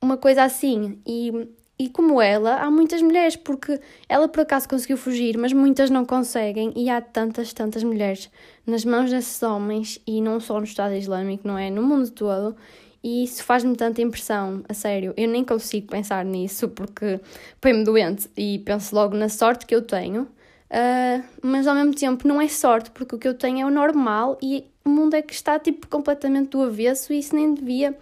uma 0.00 0.16
coisa 0.16 0.44
assim? 0.44 1.00
E, 1.04 1.48
e 1.76 1.88
como 1.88 2.22
ela, 2.22 2.62
há 2.62 2.70
muitas 2.70 3.02
mulheres, 3.02 3.34
porque 3.34 3.80
ela 4.08 4.28
por 4.28 4.42
acaso 4.42 4.68
conseguiu 4.68 4.96
fugir, 4.96 5.36
mas 5.36 5.52
muitas 5.52 5.90
não 5.90 6.04
conseguem, 6.04 6.72
e 6.76 6.88
há 6.88 7.00
tantas, 7.00 7.52
tantas 7.52 7.82
mulheres 7.82 8.30
nas 8.64 8.84
mãos 8.84 9.10
desses 9.10 9.42
homens, 9.42 10.00
e 10.06 10.20
não 10.20 10.38
só 10.38 10.58
no 10.58 10.64
Estado 10.64 10.94
Islâmico, 10.94 11.48
não 11.48 11.58
é? 11.58 11.68
No 11.68 11.82
mundo 11.82 12.10
todo. 12.10 12.54
E 13.02 13.24
isso 13.24 13.42
faz-me 13.42 13.74
tanta 13.74 14.00
impressão, 14.00 14.62
a 14.68 14.74
sério. 14.74 15.12
Eu 15.16 15.28
nem 15.28 15.44
consigo 15.44 15.88
pensar 15.88 16.24
nisso 16.24 16.68
porque 16.68 17.20
põe-me 17.60 17.84
doente 17.84 18.30
e 18.36 18.60
penso 18.60 18.94
logo 18.94 19.16
na 19.16 19.28
sorte 19.28 19.66
que 19.66 19.74
eu 19.74 19.82
tenho. 19.82 20.22
Uh, 20.22 21.22
mas 21.42 21.66
ao 21.66 21.74
mesmo 21.74 21.94
tempo 21.94 22.26
não 22.26 22.40
é 22.40 22.48
sorte, 22.48 22.90
porque 22.92 23.14
o 23.14 23.18
que 23.18 23.28
eu 23.28 23.34
tenho 23.34 23.60
é 23.60 23.66
o 23.66 23.70
normal 23.70 24.38
e 24.40 24.64
o 24.84 24.88
mundo 24.88 25.14
é 25.14 25.20
que 25.20 25.34
está 25.34 25.58
tipo 25.58 25.86
completamente 25.86 26.50
do 26.50 26.62
avesso 26.62 27.12
e 27.12 27.18
isso 27.18 27.34
nem 27.34 27.52
devia 27.52 27.96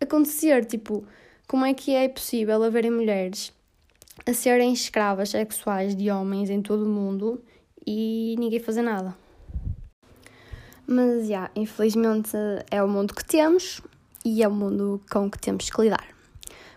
acontecer. 0.00 0.64
Tipo, 0.64 1.04
como 1.46 1.64
é 1.64 1.72
que 1.72 1.94
é 1.94 2.08
possível 2.08 2.62
haverem 2.62 2.90
mulheres 2.90 3.52
a 4.26 4.34
serem 4.34 4.72
escravas 4.72 5.30
sexuais 5.30 5.94
de 5.94 6.10
homens 6.10 6.50
em 6.50 6.60
todo 6.60 6.84
o 6.84 6.88
mundo 6.88 7.42
e 7.86 8.34
ninguém 8.38 8.58
fazer 8.58 8.82
nada? 8.82 9.16
Mas, 10.86 11.22
já, 11.22 11.28
yeah, 11.28 11.50
infelizmente 11.54 12.32
é 12.68 12.82
o 12.82 12.88
mundo 12.88 13.14
que 13.14 13.24
temos 13.24 13.80
e 14.24 14.42
é 14.42 14.48
o 14.48 14.50
mundo 14.50 15.00
com 15.10 15.30
que 15.30 15.38
temos 15.38 15.68
que 15.70 15.80
lidar. 15.80 16.06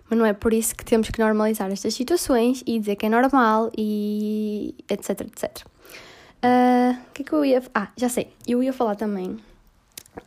Mas 0.10 0.20
não 0.20 0.26
é 0.26 0.34
por 0.34 0.54
isso 0.54 0.76
que 0.76 0.86
temos 0.86 1.10
que 1.10 1.20
normalizar 1.20 1.72
estas 1.72 1.94
situações 1.94 2.64
e 2.66 2.80
dizer 2.80 2.96
que 2.96 3.06
é 3.06 3.10
normal 3.10 3.72
e 3.78 4.76
etc, 4.90 5.22
etc. 5.22 5.66
O 5.66 6.46
uh, 6.46 6.98
que 7.14 7.22
é 7.22 7.26
que 7.26 7.34
eu 7.34 7.46
ia... 7.46 7.64
Ah, 7.74 7.90
já 7.96 8.10
sei. 8.10 8.32
Eu 8.46 8.62
ia 8.62 8.74
falar 8.74 8.96
também, 8.96 9.38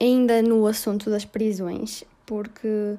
ainda 0.00 0.42
no 0.42 0.66
assunto 0.66 1.11
das 1.11 1.24
prisões, 1.24 2.05
porque 2.24 2.96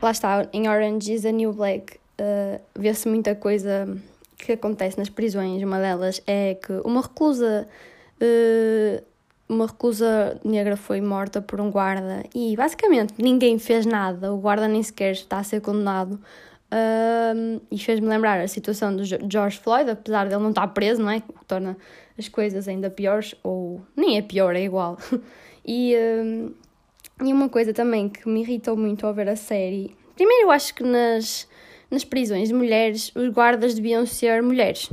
lá 0.00 0.10
está, 0.10 0.48
em 0.52 0.68
Orange 0.68 1.12
is 1.12 1.24
a 1.24 1.32
New 1.32 1.52
Black 1.52 1.98
uh, 2.20 2.60
vê-se 2.76 3.08
muita 3.08 3.34
coisa 3.34 3.88
que 4.36 4.52
acontece 4.52 4.98
nas 4.98 5.08
prisões. 5.08 5.62
Uma 5.62 5.78
delas 5.78 6.22
é 6.26 6.54
que 6.54 6.72
uma 6.84 7.02
reclusa 7.02 7.68
uh, 8.22 9.04
uma 9.48 9.66
reclusa 9.66 10.38
negra 10.44 10.76
foi 10.76 11.00
morta 11.00 11.40
por 11.40 11.60
um 11.60 11.70
guarda 11.70 12.22
e 12.34 12.54
basicamente 12.56 13.14
ninguém 13.18 13.58
fez 13.58 13.86
nada, 13.86 14.32
o 14.32 14.38
guarda 14.38 14.68
nem 14.68 14.82
sequer 14.82 15.12
está 15.12 15.38
a 15.38 15.44
ser 15.44 15.60
condenado. 15.60 16.20
Um, 16.70 17.60
e 17.70 17.78
fez-me 17.78 18.06
lembrar 18.06 18.40
a 18.40 18.46
situação 18.46 18.94
do 18.94 19.02
George 19.02 19.58
Floyd, 19.58 19.90
apesar 19.90 20.28
dele 20.28 20.42
não 20.42 20.50
estar 20.50 20.66
preso, 20.68 21.02
não 21.02 21.10
é? 21.10 21.16
O 21.16 21.32
que 21.38 21.44
torna 21.46 21.78
as 22.18 22.28
coisas 22.28 22.68
ainda 22.68 22.90
piores, 22.90 23.34
ou 23.42 23.80
nem 23.96 24.18
é 24.18 24.22
pior, 24.22 24.54
é 24.54 24.62
igual. 24.62 24.98
e, 25.64 25.96
um, 25.96 26.52
e 27.24 27.32
uma 27.32 27.48
coisa 27.48 27.72
também 27.72 28.10
que 28.10 28.28
me 28.28 28.42
irritou 28.42 28.76
muito 28.76 29.06
ao 29.06 29.14
ver 29.14 29.30
a 29.30 29.36
série: 29.36 29.96
primeiro, 30.14 30.48
eu 30.48 30.50
acho 30.50 30.74
que 30.74 30.82
nas, 30.82 31.48
nas 31.90 32.04
prisões 32.04 32.48
de 32.48 32.54
mulheres 32.54 33.10
os 33.14 33.30
guardas 33.30 33.74
deviam 33.74 34.04
ser 34.04 34.42
mulheres, 34.42 34.90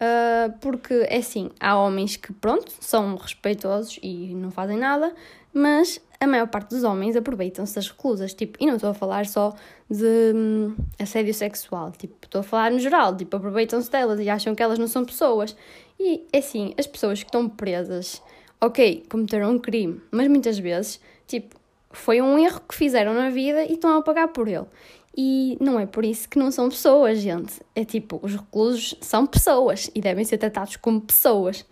Uh, 0.00 0.50
porque 0.60 0.94
é 1.08 1.18
assim, 1.18 1.50
há 1.60 1.78
homens 1.78 2.16
que, 2.16 2.32
pronto, 2.32 2.72
são 2.80 3.16
respeitosos 3.16 3.98
e 4.02 4.34
não 4.34 4.50
fazem 4.50 4.78
nada, 4.78 5.14
mas 5.52 6.00
a 6.18 6.26
maior 6.26 6.46
parte 6.48 6.70
dos 6.70 6.84
homens 6.84 7.16
aproveitam-se 7.16 7.74
das 7.74 7.88
reclusas, 7.88 8.32
tipo, 8.32 8.56
e 8.58 8.66
não 8.66 8.76
estou 8.76 8.90
a 8.90 8.94
falar 8.94 9.26
só 9.26 9.54
de 9.90 10.32
hum, 10.34 10.74
assédio 10.98 11.34
sexual, 11.34 11.92
tipo, 11.92 12.14
estou 12.22 12.40
a 12.40 12.44
falar 12.44 12.70
no 12.70 12.78
geral, 12.78 13.14
tipo, 13.14 13.36
aproveitam-se 13.36 13.90
delas 13.90 14.20
e 14.20 14.28
acham 14.30 14.54
que 14.54 14.62
elas 14.62 14.78
não 14.78 14.86
são 14.86 15.04
pessoas. 15.04 15.54
E, 15.98 16.26
é 16.32 16.38
assim, 16.38 16.74
as 16.78 16.86
pessoas 16.86 17.22
que 17.22 17.28
estão 17.28 17.46
presas, 17.46 18.22
ok, 18.60 19.04
cometeram 19.08 19.50
um 19.50 19.58
crime, 19.58 20.00
mas 20.10 20.28
muitas 20.28 20.58
vezes, 20.58 20.98
tipo, 21.26 21.56
foi 21.90 22.22
um 22.22 22.38
erro 22.38 22.60
que 22.68 22.74
fizeram 22.74 23.12
na 23.12 23.30
vida 23.30 23.64
e 23.64 23.72
estão 23.72 23.96
a 23.96 24.02
pagar 24.02 24.28
por 24.28 24.48
ele. 24.48 24.66
E 25.16 25.56
não 25.60 25.78
é 25.78 25.86
por 25.86 26.04
isso 26.04 26.28
que 26.28 26.38
não 26.38 26.50
são 26.50 26.68
pessoas, 26.68 27.18
gente. 27.18 27.60
É 27.74 27.84
tipo, 27.84 28.20
os 28.22 28.34
reclusos 28.34 28.94
são 29.00 29.26
pessoas 29.26 29.90
e 29.94 30.00
devem 30.00 30.24
ser 30.24 30.38
tratados 30.38 30.76
como 30.76 31.00
pessoas. 31.00 31.64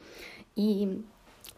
E 0.57 0.99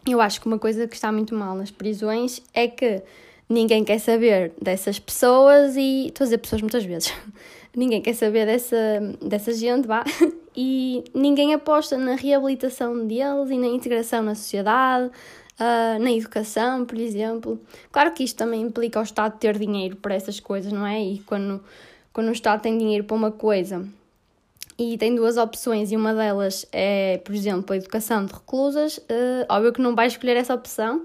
Eu 0.05 0.19
acho 0.19 0.41
que 0.41 0.47
uma 0.47 0.59
coisa 0.59 0.87
que 0.87 0.95
está 0.95 1.11
muito 1.11 1.35
mal 1.35 1.55
nas 1.55 1.69
prisões 1.69 2.41
é 2.53 2.67
que 2.67 3.03
ninguém 3.47 3.83
quer 3.83 3.99
saber 3.99 4.53
dessas 4.61 4.99
pessoas 4.99 5.75
e. 5.75 6.07
Estou 6.07 6.23
a 6.23 6.27
dizer 6.27 6.37
pessoas 6.37 6.61
muitas 6.61 6.83
vezes. 6.83 7.13
ninguém 7.75 8.01
quer 8.01 8.13
saber 8.13 8.45
dessa, 8.45 8.75
dessa 9.21 9.53
gente, 9.53 9.87
vá. 9.87 10.03
E 10.53 11.05
ninguém 11.15 11.53
aposta 11.53 11.97
na 11.97 12.13
reabilitação 12.15 13.07
deles 13.07 13.49
e 13.49 13.57
na 13.57 13.67
integração 13.67 14.21
na 14.21 14.35
sociedade, 14.35 15.09
uh, 15.61 16.01
na 16.01 16.11
educação, 16.11 16.83
por 16.85 16.97
exemplo. 16.97 17.61
Claro 17.91 18.11
que 18.11 18.23
isto 18.23 18.35
também 18.35 18.61
implica 18.61 18.99
o 18.99 19.03
Estado 19.03 19.37
ter 19.37 19.57
dinheiro 19.57 19.95
para 19.95 20.15
essas 20.15 20.39
coisas, 20.39 20.73
não 20.73 20.85
é? 20.85 20.99
E 20.99 21.19
quando, 21.19 21.63
quando 22.11 22.29
o 22.29 22.31
Estado 22.31 22.61
tem 22.61 22.77
dinheiro 22.77 23.03
para 23.03 23.15
uma 23.15 23.31
coisa 23.31 23.87
e 24.77 24.97
tem 24.97 25.13
duas 25.13 25.37
opções 25.37 25.91
e 25.91 25.95
uma 25.95 26.13
delas 26.13 26.65
é, 26.71 27.19
por 27.23 27.35
exemplo, 27.35 27.73
a 27.73 27.77
educação 27.77 28.25
de 28.25 28.33
reclusas, 28.33 28.97
uh, 28.97 29.45
óbvio 29.47 29.71
que 29.71 29.81
não 29.81 29.95
vai 29.95 30.07
escolher 30.07 30.35
essa 30.35 30.53
opção 30.53 31.03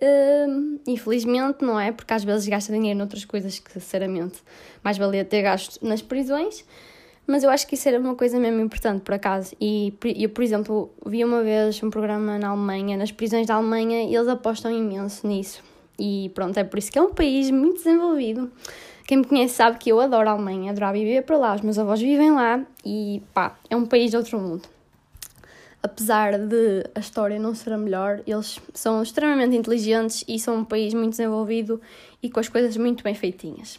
Uh, 0.00 0.78
infelizmente, 0.86 1.64
não 1.64 1.78
é? 1.78 1.90
Porque 1.90 2.14
às 2.14 2.22
vezes 2.22 2.46
gasta 2.46 2.72
dinheiro 2.72 2.96
noutras 2.96 3.24
coisas 3.24 3.58
que, 3.58 3.72
sinceramente, 3.72 4.40
mais 4.80 4.96
valia 4.96 5.24
ter 5.24 5.42
gasto 5.42 5.84
nas 5.84 6.00
prisões. 6.00 6.64
Mas 7.30 7.44
eu 7.44 7.50
acho 7.50 7.66
que 7.66 7.74
isso 7.74 7.86
era 7.86 8.00
uma 8.00 8.14
coisa 8.14 8.40
mesmo 8.40 8.58
importante, 8.58 9.02
por 9.02 9.12
acaso. 9.12 9.54
E 9.60 9.92
eu, 10.16 10.30
por 10.30 10.42
exemplo, 10.42 10.90
vi 11.04 11.22
uma 11.22 11.42
vez 11.42 11.82
um 11.82 11.90
programa 11.90 12.38
na 12.38 12.48
Alemanha, 12.48 12.96
nas 12.96 13.12
prisões 13.12 13.46
da 13.46 13.54
Alemanha, 13.54 14.02
e 14.04 14.14
eles 14.14 14.28
apostam 14.28 14.70
imenso 14.70 15.26
nisso. 15.26 15.62
E 15.98 16.30
pronto, 16.34 16.56
é 16.56 16.64
por 16.64 16.78
isso 16.78 16.90
que 16.90 16.98
é 16.98 17.02
um 17.02 17.12
país 17.12 17.50
muito 17.50 17.76
desenvolvido. 17.76 18.50
Quem 19.06 19.18
me 19.18 19.24
conhece 19.24 19.54
sabe 19.54 19.76
que 19.76 19.92
eu 19.92 20.00
adoro 20.00 20.26
a 20.26 20.32
Alemanha, 20.32 20.72
adoro 20.72 20.94
viver 20.94 21.22
para 21.22 21.36
lá. 21.36 21.54
Os 21.54 21.60
meus 21.60 21.78
avós 21.78 22.00
vivem 22.00 22.32
lá 22.32 22.64
e 22.82 23.22
pá, 23.34 23.58
é 23.68 23.76
um 23.76 23.84
país 23.84 24.10
de 24.10 24.16
outro 24.16 24.40
mundo 24.40 24.62
apesar 25.82 26.38
de 26.38 26.84
a 26.94 27.00
história 27.00 27.38
não 27.38 27.54
ser 27.54 27.72
a 27.72 27.78
melhor, 27.78 28.20
eles 28.26 28.60
são 28.74 29.02
extremamente 29.02 29.56
inteligentes 29.56 30.24
e 30.26 30.38
são 30.38 30.56
um 30.56 30.64
país 30.64 30.92
muito 30.92 31.10
desenvolvido 31.10 31.80
e 32.22 32.28
com 32.28 32.40
as 32.40 32.48
coisas 32.48 32.76
muito 32.76 33.04
bem 33.04 33.14
feitinhas. 33.14 33.78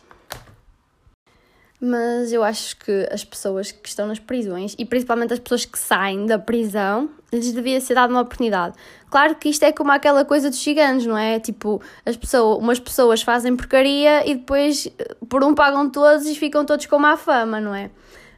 Mas 1.82 2.34
eu 2.34 2.44
acho 2.44 2.76
que 2.78 3.08
as 3.10 3.24
pessoas 3.24 3.72
que 3.72 3.88
estão 3.88 4.06
nas 4.06 4.20
prisões, 4.20 4.76
e 4.78 4.86
principalmente 4.86 5.34
as 5.34 5.40
pessoas 5.40 5.64
que 5.64 5.80
saem 5.80 6.26
da 6.26 6.38
prisão, 6.38 7.10
lhes 7.32 7.54
devia 7.54 7.80
ser 7.80 7.94
dada 7.94 8.12
uma 8.12 8.22
oportunidade. 8.22 8.76
Claro 9.10 9.36
que 9.36 9.50
isto 9.50 9.64
é 9.64 9.72
como 9.72 9.92
aquela 9.92 10.26
coisa 10.26 10.50
dos 10.50 10.60
gigantes, 10.60 11.06
não 11.06 11.18
é? 11.18 11.40
Tipo, 11.40 11.82
as 12.06 12.18
pessoas, 12.18 12.58
umas 12.58 12.80
pessoas 12.80 13.22
fazem 13.22 13.56
porcaria 13.56 14.30
e 14.30 14.36
depois 14.36 14.90
por 15.30 15.42
um 15.44 15.56
pagam 15.56 15.90
todos 15.90 16.28
e 16.28 16.36
ficam 16.36 16.66
todos 16.66 16.86
com 16.86 17.00
má 17.00 17.16
fama, 17.16 17.62
não 17.62 17.74
é? 17.74 17.90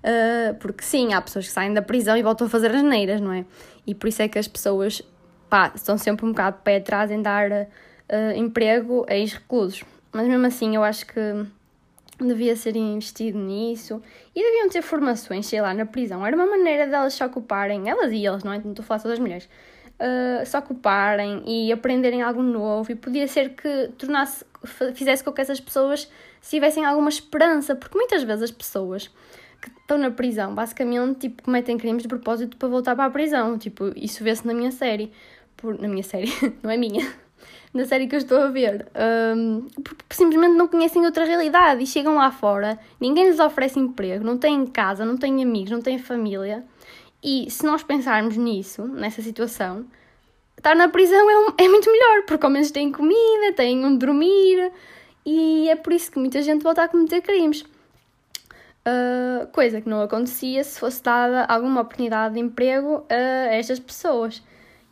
Uh, 0.02 0.56
porque 0.60 0.84
sim, 0.84 1.14
há 1.14 1.22
pessoas 1.22 1.48
que 1.48 1.52
saem 1.54 1.74
da 1.74 1.82
prisão 1.82 2.16
e 2.18 2.24
voltam 2.24 2.46
a 2.46 2.50
fazer 2.50 2.72
as 2.72 2.84
neiras, 2.84 3.20
não 3.20 3.34
é? 3.34 3.46
E 3.88 3.96
por 3.96 4.08
isso 4.08 4.22
é 4.22 4.28
que 4.28 4.38
as 4.38 4.48
pessoas 4.48 5.02
pá, 5.50 5.72
estão 5.74 5.98
sempre 5.98 6.26
um 6.26 6.30
bocado 6.30 6.58
de 6.58 6.64
pé 6.64 6.78
atrás 6.78 7.10
em 7.10 7.22
dar 7.22 7.50
uh, 7.52 7.66
emprego 8.36 9.06
a 9.10 9.16
ex-reclusos. 9.16 9.84
Mas 10.12 10.28
mesmo 10.28 10.46
assim, 10.46 10.76
eu 10.76 10.84
acho 10.84 11.06
que 11.08 11.46
devia 12.28 12.56
ser 12.56 12.76
investido 12.76 13.38
nisso 13.38 14.02
e 14.36 14.42
deviam 14.42 14.70
ter 14.70 14.82
formações, 14.82 15.46
sei 15.46 15.62
lá, 15.62 15.74
na 15.74 15.86
prisão. 15.86 16.26
Era 16.26 16.36
uma 16.36 16.46
maneira 16.46 16.88
delas 16.88 17.14
se 17.14 17.24
ocuparem, 17.24 17.90
elas 17.90 18.12
e 18.12 18.26
eles, 18.26 18.44
não 18.44 18.54
é? 18.54 18.60
Não 18.60 18.72
estou 18.72 18.84
a 18.84 18.86
falar 18.86 19.00
só 19.00 19.10
das 19.10 19.20
mulheres. 19.20 19.50
Uh, 20.00 20.46
se 20.46 20.58
ocuparem 20.58 21.44
e 21.46 21.72
aprenderem 21.72 22.22
algo 22.24 22.42
novo 22.42 22.92
e 22.92 22.96
podia 22.96 23.28
ser 23.28 23.50
que 23.50 23.90
tornasse, 23.98 24.44
fizesse 24.96 25.24
com 25.24 25.32
que 25.32 25.42
essas 25.42 25.60
pessoas 25.60 26.10
tivessem 26.42 26.86
alguma 26.86 27.10
esperança, 27.10 27.76
porque 27.76 27.96
muitas 27.96 28.24
vezes 28.24 28.44
as 28.44 28.52
pessoas 28.52 29.12
que 29.62 29.70
estão 29.70 29.98
na 29.98 30.10
prisão, 30.10 30.56
basicamente, 30.56 31.20
tipo, 31.20 31.44
cometem 31.44 31.78
crimes 31.78 32.02
de 32.02 32.10
propósito 32.10 32.58
para 32.58 32.68
voltar 32.68 32.96
para 32.96 33.06
a 33.06 33.12
prisão. 33.12 33.58
Tipo, 33.58 33.92
isso 33.96 34.24
vê-se 34.24 34.46
na 34.46 34.54
minha 34.54 34.72
série. 34.72 35.12
Por, 35.56 35.80
na 35.80 35.88
minha 35.88 36.04
série, 36.04 36.32
não 36.64 36.72
é 36.72 36.78
minha. 36.78 37.08
Na 37.74 37.86
série 37.86 38.08
que 38.08 38.16
eu 38.16 38.20
estou 38.20 38.38
a 38.38 38.48
ver. 38.48 38.88
Um, 39.36 39.68
porque 39.84 40.16
simplesmente 40.16 40.56
não 40.56 40.68
conhecem 40.68 41.06
outra 41.06 41.24
realidade 41.24 41.82
e 41.84 41.88
chegam 41.88 42.16
lá 42.16 42.30
fora, 42.30 42.78
ninguém 43.00 43.28
lhes 43.28 43.40
oferece 43.40 43.80
emprego, 43.80 44.26
não 44.26 44.38
têm 44.38 44.66
casa, 44.66 45.06
não 45.06 45.18
têm 45.18 45.42
amigos, 45.42 45.72
não 45.72 45.82
têm 45.82 45.98
família. 45.98 46.66
E 47.24 47.50
se 47.50 47.66
nós 47.66 47.84
pensarmos 47.84 48.36
nisso, 48.36 48.84
nessa 48.88 49.22
situação, 49.22 49.86
estar 50.58 50.76
na 50.76 50.90
prisão 50.90 51.30
é, 51.30 51.38
um, 51.38 51.54
é 51.58 51.68
muito 51.70 51.90
melhor, 51.90 52.24
porque 52.26 52.46
ao 52.46 52.52
menos 52.52 52.72
têm 52.72 52.92
comida, 52.92 53.54
têm 53.56 53.86
onde 53.86 54.00
dormir, 54.00 54.72
e 55.26 55.70
é 55.70 55.76
por 55.76 55.94
isso 55.94 56.12
que 56.12 56.20
muita 56.20 56.42
gente 56.42 56.64
volta 56.64 56.84
a 56.84 56.88
cometer 56.88 57.22
crimes. 57.22 57.64
Uh, 58.82 59.46
coisa 59.52 59.80
que 59.80 59.88
não 59.88 60.02
acontecia 60.02 60.64
se 60.64 60.80
fosse 60.80 61.04
dada 61.04 61.46
alguma 61.46 61.82
oportunidade 61.82 62.34
de 62.34 62.40
emprego 62.40 63.06
a 63.10 63.54
estas 63.54 63.80
pessoas. 63.80 64.42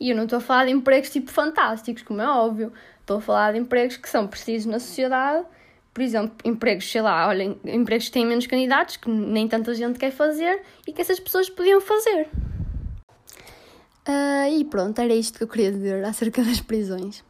E 0.00 0.08
eu 0.10 0.16
não 0.16 0.24
estou 0.24 0.38
a 0.38 0.40
falar 0.40 0.64
de 0.64 0.72
empregos 0.72 1.10
tipo 1.10 1.30
fantásticos, 1.30 2.02
como 2.02 2.22
é 2.22 2.26
óbvio. 2.26 2.72
Estou 3.00 3.18
a 3.18 3.20
falar 3.20 3.52
de 3.52 3.58
empregos 3.58 3.98
que 3.98 4.08
são 4.08 4.26
precisos 4.26 4.64
na 4.64 4.78
sociedade. 4.78 5.44
Por 5.92 6.02
exemplo, 6.02 6.34
empregos, 6.42 6.90
sei 6.90 7.02
lá, 7.02 7.28
olhem, 7.28 7.60
empregos 7.64 8.06
que 8.06 8.12
têm 8.12 8.24
menos 8.24 8.46
candidatos, 8.46 8.96
que 8.96 9.10
nem 9.10 9.46
tanta 9.46 9.74
gente 9.74 9.98
quer 9.98 10.10
fazer 10.10 10.62
e 10.86 10.92
que 10.92 11.02
essas 11.02 11.20
pessoas 11.20 11.50
podiam 11.50 11.80
fazer. 11.80 12.28
Uh, 14.08 14.58
e 14.58 14.64
pronto, 14.64 14.98
era 14.98 15.12
isto 15.12 15.36
que 15.36 15.44
eu 15.44 15.48
queria 15.48 15.70
dizer 15.70 16.02
acerca 16.04 16.42
das 16.42 16.60
prisões. 16.60 17.22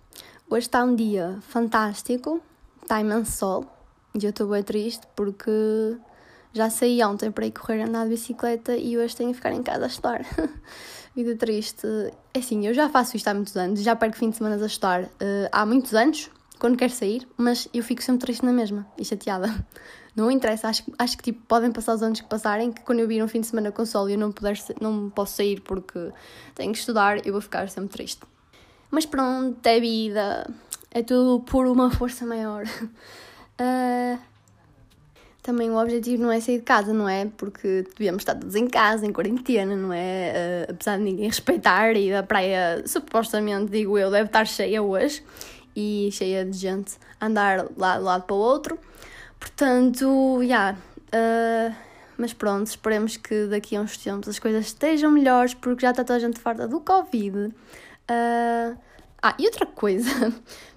Hoje 0.49 0.67
está 0.67 0.85
um 0.85 0.95
dia 0.95 1.39
fantástico, 1.43 2.41
está 2.83 3.01
imenso 3.01 3.33
sol 3.33 3.65
e 4.15 4.25
eu 4.25 4.31
estou 4.31 4.49
bem 4.49 4.63
triste 4.63 5.07
porque 5.17 5.97
já 6.53 6.69
saí 6.69 7.03
ontem 7.03 7.31
para 7.31 7.47
ir 7.47 7.53
correr 7.53 7.83
andar 7.83 8.05
de 8.05 8.11
bicicleta 8.11 8.77
e 8.77 8.99
hoje 8.99 9.17
tenho 9.17 9.31
que 9.31 9.37
ficar 9.37 9.53
em 9.53 9.63
casa 9.63 9.85
a 9.85 9.89
estudar. 9.89 10.21
Vida 11.15 11.37
triste. 11.37 11.87
É 12.33 12.39
assim, 12.39 12.67
eu 12.67 12.73
já 12.73 12.89
faço 12.89 13.17
isto 13.17 13.27
há 13.29 13.35
muitos 13.35 13.57
anos, 13.57 13.83
já 13.83 13.97
perco 13.97 14.17
fim 14.17 14.31
de 14.31 14.37
semana 14.37 14.63
a 14.63 14.67
estudar 14.67 15.03
uh, 15.05 15.09
há 15.51 15.67
muitos 15.67 15.93
anos, 15.95 16.31
quando 16.59 16.77
quero 16.77 16.93
sair, 16.93 17.27
mas 17.37 17.69
eu 17.75 17.83
fico 17.83 18.03
sempre 18.03 18.27
triste 18.27 18.45
na 18.45 18.53
mesma 18.53 18.87
e 18.97 19.05
chateada. 19.05 19.49
Não 20.15 20.31
interessa, 20.31 20.69
acho, 20.69 20.83
acho 20.99 21.17
que 21.17 21.23
tipo, 21.25 21.41
podem 21.47 21.71
passar 21.71 21.95
os 21.95 22.03
anos 22.03 22.21
que 22.21 22.29
passarem, 22.29 22.73
que 22.73 22.83
quando 22.83 22.99
eu 22.99 23.09
vir 23.09 23.23
um 23.23 23.29
fim 23.29 23.41
de 23.41 23.47
semana 23.47 23.71
com 23.71 23.87
sol 23.87 24.11
e 24.11 24.15
eu 24.15 24.19
não, 24.19 24.33
puder, 24.33 24.59
não 24.81 25.09
posso 25.09 25.37
sair 25.37 25.61
porque 25.61 26.11
tenho 26.55 26.73
que 26.73 26.79
estudar, 26.79 27.25
eu 27.25 27.33
vou 27.33 27.41
ficar 27.41 27.69
sempre 27.71 27.91
triste. 27.91 28.21
Mas 28.91 29.07
pronto, 29.07 29.65
é 29.65 29.79
vida, 29.79 30.51
é 30.91 31.03
tudo 31.03 31.45
por 31.45 31.65
uma 31.67 31.93
força 31.93 32.27
maior. 32.27 32.65
Uh, 32.67 34.19
também 35.43 35.71
o 35.71 35.77
objetivo 35.77 36.23
não 36.23 36.33
é 36.33 36.41
sair 36.41 36.59
de 36.59 36.65
casa, 36.65 36.93
não 36.93 37.09
é? 37.09 37.27
Porque 37.37 37.85
devíamos 37.97 38.23
estar 38.23 38.35
todos 38.35 38.55
em 38.55 38.69
casa, 38.69 39.07
em 39.07 39.13
quarentena, 39.13 39.75
não 39.75 39.93
é? 39.93 40.67
Uh, 40.69 40.73
apesar 40.73 40.99
de 40.99 41.05
ninguém 41.05 41.27
respeitar 41.27 41.97
e 41.97 42.13
a 42.13 42.23
praia, 42.23 42.83
supostamente, 42.87 43.71
digo 43.71 43.99
eu, 43.99 44.11
deve 44.11 44.27
estar 44.27 44.47
cheia 44.47 44.83
hoje 44.83 45.23
e 45.75 46.11
cheia 46.13 46.45
de 46.45 46.57
gente 46.57 46.97
a 47.21 47.27
andar 47.27 47.67
lá 47.77 47.97
de 47.97 48.05
lado 48.05 48.25
para 48.25 48.37
o 48.37 48.39
outro. 48.39 48.79
Portanto, 49.39 50.41
já. 50.43 50.45
Yeah, 50.45 50.79
uh, 51.15 51.91
mas 52.21 52.35
pronto, 52.35 52.67
esperemos 52.67 53.17
que 53.17 53.47
daqui 53.47 53.75
a 53.75 53.81
uns 53.81 53.97
tempos 53.97 54.29
as 54.29 54.39
coisas 54.39 54.67
estejam 54.67 55.11
melhores 55.11 55.55
porque 55.55 55.81
já 55.81 55.91
está 55.91 56.05
toda 56.05 56.19
a 56.19 56.21
gente 56.21 56.39
farta 56.39 56.69
do 56.69 56.79
Covid. 56.81 57.47
Uh, 57.47 58.77
ah, 59.23 59.35
e 59.39 59.47
outra 59.47 59.65
coisa, 59.65 60.11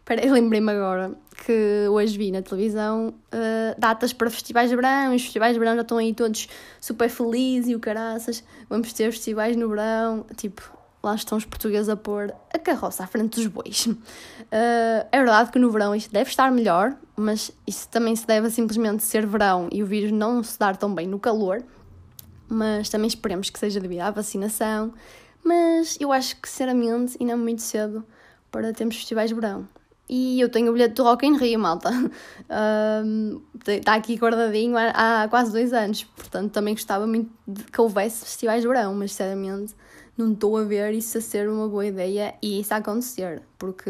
peraí, 0.06 0.30
lembrei-me 0.30 0.72
agora 0.72 1.14
que 1.46 1.88
hoje 1.90 2.18
vi 2.18 2.32
na 2.32 2.42
televisão 2.42 3.10
uh, 3.10 3.80
datas 3.80 4.14
para 4.14 4.30
festivais 4.30 4.70
de 4.70 4.76
verão, 4.76 5.16
os 5.16 5.22
festivais 5.22 5.54
de 5.54 5.60
verão 5.60 5.76
já 5.76 5.82
estão 5.82 5.98
aí 5.98 6.14
todos 6.14 6.48
super 6.80 7.10
felizes 7.10 7.70
e 7.70 7.76
o 7.76 7.80
caraças, 7.80 8.44
vamos 8.70 8.94
ter 8.94 9.12
festivais 9.12 9.56
no 9.56 9.68
verão, 9.68 10.26
tipo, 10.38 10.62
lá 11.04 11.16
estão 11.16 11.38
os 11.38 11.46
portugueses 11.46 11.90
a 11.90 11.98
pôr 11.98 12.34
a 12.54 12.58
carroça 12.58 13.04
à 13.04 13.08
frente 13.08 13.36
dos 13.36 13.48
bois. 13.48 13.86
Uh, 13.88 15.06
é 15.12 15.18
verdade 15.18 15.52
que 15.52 15.60
no 15.60 15.70
verão 15.70 15.94
isto 15.94 16.12
deve 16.12 16.30
estar 16.30 16.52
melhor, 16.52 16.96
mas 17.16 17.52
isso 17.68 17.90
também 17.90 18.16
se 18.16 18.26
deve 18.26 18.48
a 18.48 18.50
simplesmente 18.50 19.04
ser 19.04 19.26
verão 19.26 19.68
e 19.72 19.84
o 19.84 19.86
vírus 19.86 20.12
não 20.12 20.42
se 20.42 20.58
dar 20.58 20.78
tão 20.78 20.94
bem 20.94 21.08
no 21.08 21.20
calor, 21.20 21.62
mas 22.48 22.90
também 22.90 23.08
esperemos 23.08 23.50
que 23.50 23.60
seja 23.60 23.80
devido 23.80 24.02
à 24.02 24.12
vacinação, 24.12 24.94
mas 25.44 25.98
eu 26.00 26.12
acho 26.12 26.40
que 26.40 26.48
sinceramente 26.48 27.18
ainda 27.20 27.34
é 27.34 27.36
muito 27.36 27.62
cedo 27.62 28.06
para 28.50 28.72
termos 28.72 28.96
festivais 28.96 29.30
de 29.30 29.36
verão. 29.36 29.68
E 30.16 30.40
eu 30.40 30.48
tenho 30.48 30.70
o 30.70 30.74
bilhete 30.74 30.94
do 30.94 31.04
Rock 31.04 31.26
in 31.26 31.38
Rio, 31.38 31.60
malta. 31.60 31.90
Está 33.66 33.96
aqui 33.96 34.14
guardadinho 34.14 34.78
há, 34.78 35.24
há, 35.24 35.28
quase 35.28 35.52
dois 35.52 35.74
anos. 35.74 36.04
Portanto, 36.04 36.52
também 36.52 36.76
gostava 36.76 37.08
muito 37.08 37.32
de 37.48 37.64
que 37.64 37.82
houvesse 37.82 38.24
festivais 38.24 38.62
de 38.62 38.68
verão, 38.68 38.94
mas 38.94 39.10
sinceramente 39.10 39.74
não 40.16 40.34
estou 40.34 40.56
a 40.58 40.64
ver 40.66 40.94
isso 40.94 41.18
a 41.18 41.22
ser 41.22 41.50
uma 41.50 41.68
boa 41.68 41.84
ideia 41.84 42.36
e 42.44 42.60
isso 42.60 42.76
a 42.76 42.78
acontecer. 42.78 43.42
Porque, 43.58 43.90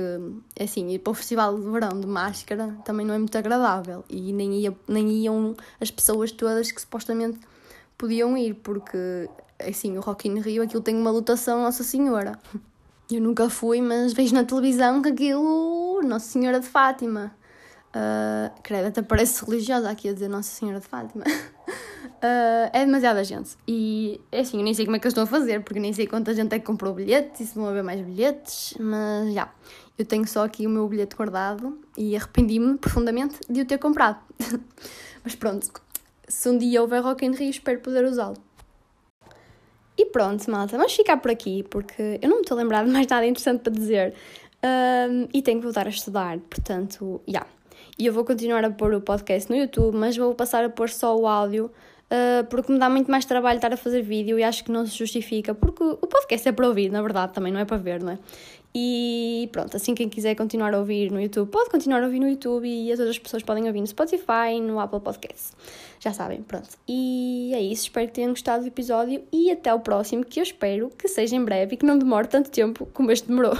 assim, 0.57 0.91
ir 0.91 0.99
para 0.99 1.12
o 1.12 1.13
festival 1.13 1.59
de 1.59 1.69
verão 1.69 1.99
de 1.99 2.07
máscara 2.07 2.73
também 2.86 3.05
não 3.05 3.15
é 3.15 3.17
muito 3.17 3.38
agradável. 3.38 4.05
E 4.09 4.31
nem, 4.31 4.62
ia, 4.62 4.73
nem 4.88 5.09
iam 5.23 5.57
as 5.81 5.91
pessoas 5.91 6.31
todas 6.31 6.71
que 6.71 6.79
supostamente 6.79 7.38
podiam 7.97 8.38
ir, 8.38 8.53
porque, 8.53 9.27
assim, 9.59 9.97
o 9.97 9.99
Rock 9.99 10.29
in 10.29 10.39
Rio 10.39 10.63
aquilo 10.63 10.81
tem 10.81 10.95
uma 10.95 11.12
lotação 11.12 11.63
Nossa 11.63 11.83
Senhora. 11.83 12.39
Eu 13.12 13.22
nunca 13.22 13.50
fui, 13.50 13.82
mas 13.82 14.13
vejo 14.13 14.34
na 14.34 14.44
televisão 14.44 15.02
que 15.02 15.10
aquilo. 15.10 16.02
Nossa 16.04 16.28
Senhora 16.28 16.60
de 16.60 16.68
Fátima. 16.68 17.36
Uh, 17.96 18.50
credo, 18.63 18.88
até 18.88 19.04
parece 19.04 19.46
religiosa 19.46 19.88
aqui 19.89 20.10
a 20.10 20.13
dizer 20.13 20.28
Nossa 20.28 20.50
Senhora 20.50 20.80
de 20.80 20.88
Fátima. 20.88 21.24
Uh, 21.28 22.70
é 22.74 22.86
demasiada 22.86 23.24
gente. 23.24 23.52
E 23.68 24.20
é 24.32 24.39
assim, 24.39 24.58
eu 24.58 24.63
nem 24.63 24.74
sei 24.74 24.86
como 24.86 24.96
é 24.96 25.00
que 25.00 25.06
eles 25.06 25.12
estão 25.12 25.26
a 25.26 25.28
fazer, 25.28 25.63
porque 25.63 25.80
nem 25.80 25.94
sei 25.94 26.08
quanta 26.08 26.34
gente 26.34 26.54
é 26.54 26.60
que 26.60 26.66
comprou 26.66 26.94
bilhetes 26.94 27.42
e 27.42 27.46
se 27.46 27.56
vão 27.56 27.68
haver 27.68 27.84
mais 27.84 28.02
bilhetes, 28.02 28.74
mas 28.80 29.26
já. 29.28 29.32
Yeah, 29.32 29.54
eu 29.98 30.06
tenho 30.06 30.28
só 30.28 30.44
aqui 30.44 30.66
o 30.66 30.70
meu 30.70 30.88
bilhete 30.88 31.16
guardado 31.16 31.80
e 31.96 32.16
arrependi-me 32.16 32.78
profundamente 32.78 33.39
de 33.48 33.62
o 33.62 33.66
ter 33.66 33.78
comprado. 33.78 34.20
mas 35.24 35.36
pronto, 35.36 35.70
se 36.28 36.50
um 36.50 36.58
dia 36.58 36.82
houver 36.82 37.04
Rock 37.04 37.24
in 37.26 37.32
Rio, 37.32 37.52
espero 37.52 37.80
poder 37.80 38.04
usá-lo. 38.06 38.38
E 39.97 40.06
pronto, 40.08 40.49
malta, 40.49 40.77
vamos 40.77 40.93
ficar 40.93 41.17
por 41.17 41.29
aqui, 41.29 41.63
porque 41.63 42.19
eu 42.21 42.29
não 42.29 42.38
me 42.38 42.41
estou 42.41 42.58
a 42.58 42.62
lembrar 42.62 42.84
de 42.84 42.91
mais 42.91 43.08
nada 43.08 43.25
interessante 43.25 43.62
para 43.62 43.73
dizer. 43.73 44.13
Um, 44.63 45.27
e 45.34 45.41
tenho 45.41 45.60
que 45.60 45.65
voltar 45.65 45.86
a 45.86 45.89
estudar, 45.89 46.39
portanto, 46.39 47.21
já. 47.27 47.39
Yeah. 47.39 47.47
E 47.99 48.06
eu 48.08 48.13
vou 48.13 48.25
continuar 48.25 48.65
a 48.65 48.71
pôr 48.71 48.93
o 48.93 49.01
podcast 49.01 49.51
no 49.51 49.56
YouTube, 49.56 49.95
mas 49.95 50.17
vou 50.17 50.34
passar 50.34 50.63
a 50.63 50.69
pôr 50.69 50.89
só 50.89 51.15
o 51.15 51.27
áudio 51.27 51.69
uh, 52.13 52.45
porque 52.47 52.71
me 52.71 52.79
dá 52.79 52.89
muito 52.89 53.10
mais 53.10 53.25
trabalho 53.25 53.58
estar 53.58 53.73
a 53.73 53.77
fazer 53.77 54.01
vídeo 54.01 54.38
e 54.38 54.43
acho 54.43 54.63
que 54.63 54.71
não 54.71 54.86
se 54.86 54.97
justifica, 54.97 55.53
porque 55.53 55.84
o 55.84 56.08
podcast 56.08 56.47
é 56.47 56.51
para 56.51 56.67
ouvir, 56.67 56.91
na 56.91 57.01
verdade, 57.01 57.34
também 57.34 57.51
não 57.51 57.60
é 57.60 57.65
para 57.65 57.77
ver, 57.77 58.01
não 58.01 58.13
é? 58.13 58.19
E 58.75 59.49
pronto, 59.51 59.77
assim 59.77 59.93
quem 59.93 60.09
quiser 60.09 60.36
continuar 60.36 60.73
a 60.73 60.79
ouvir 60.79 61.12
no 61.12 61.21
YouTube, 61.21 61.49
pode 61.49 61.69
continuar 61.69 62.01
a 62.01 62.05
ouvir 62.05 62.19
no 62.19 62.27
YouTube 62.27 62.67
e 62.67 62.91
as 62.91 62.99
outras 62.99 63.19
pessoas 63.19 63.43
podem 63.43 63.67
ouvir 63.67 63.81
no 63.81 63.88
Spotify, 63.88 64.59
no 64.59 64.79
Apple 64.79 64.99
Podcasts. 64.99 65.53
Já 65.99 66.12
sabem, 66.12 66.41
pronto. 66.41 66.69
E 66.88 67.51
é 67.53 67.62
isso, 67.62 67.83
espero 67.83 68.07
que 68.07 68.13
tenham 68.13 68.31
gostado 68.31 68.63
do 68.63 68.67
episódio 68.67 69.23
e 69.31 69.51
até 69.51 69.73
o 69.73 69.79
próximo, 69.79 70.25
que 70.25 70.39
eu 70.39 70.43
espero 70.43 70.89
que 70.89 71.07
seja 71.07 71.36
em 71.36 71.43
breve 71.43 71.75
e 71.75 71.77
que 71.77 71.86
não 71.86 71.99
demore 71.99 72.27
tanto 72.27 72.49
tempo 72.49 72.88
como 72.93 73.12
este 73.12 73.27
demorou. 73.27 73.55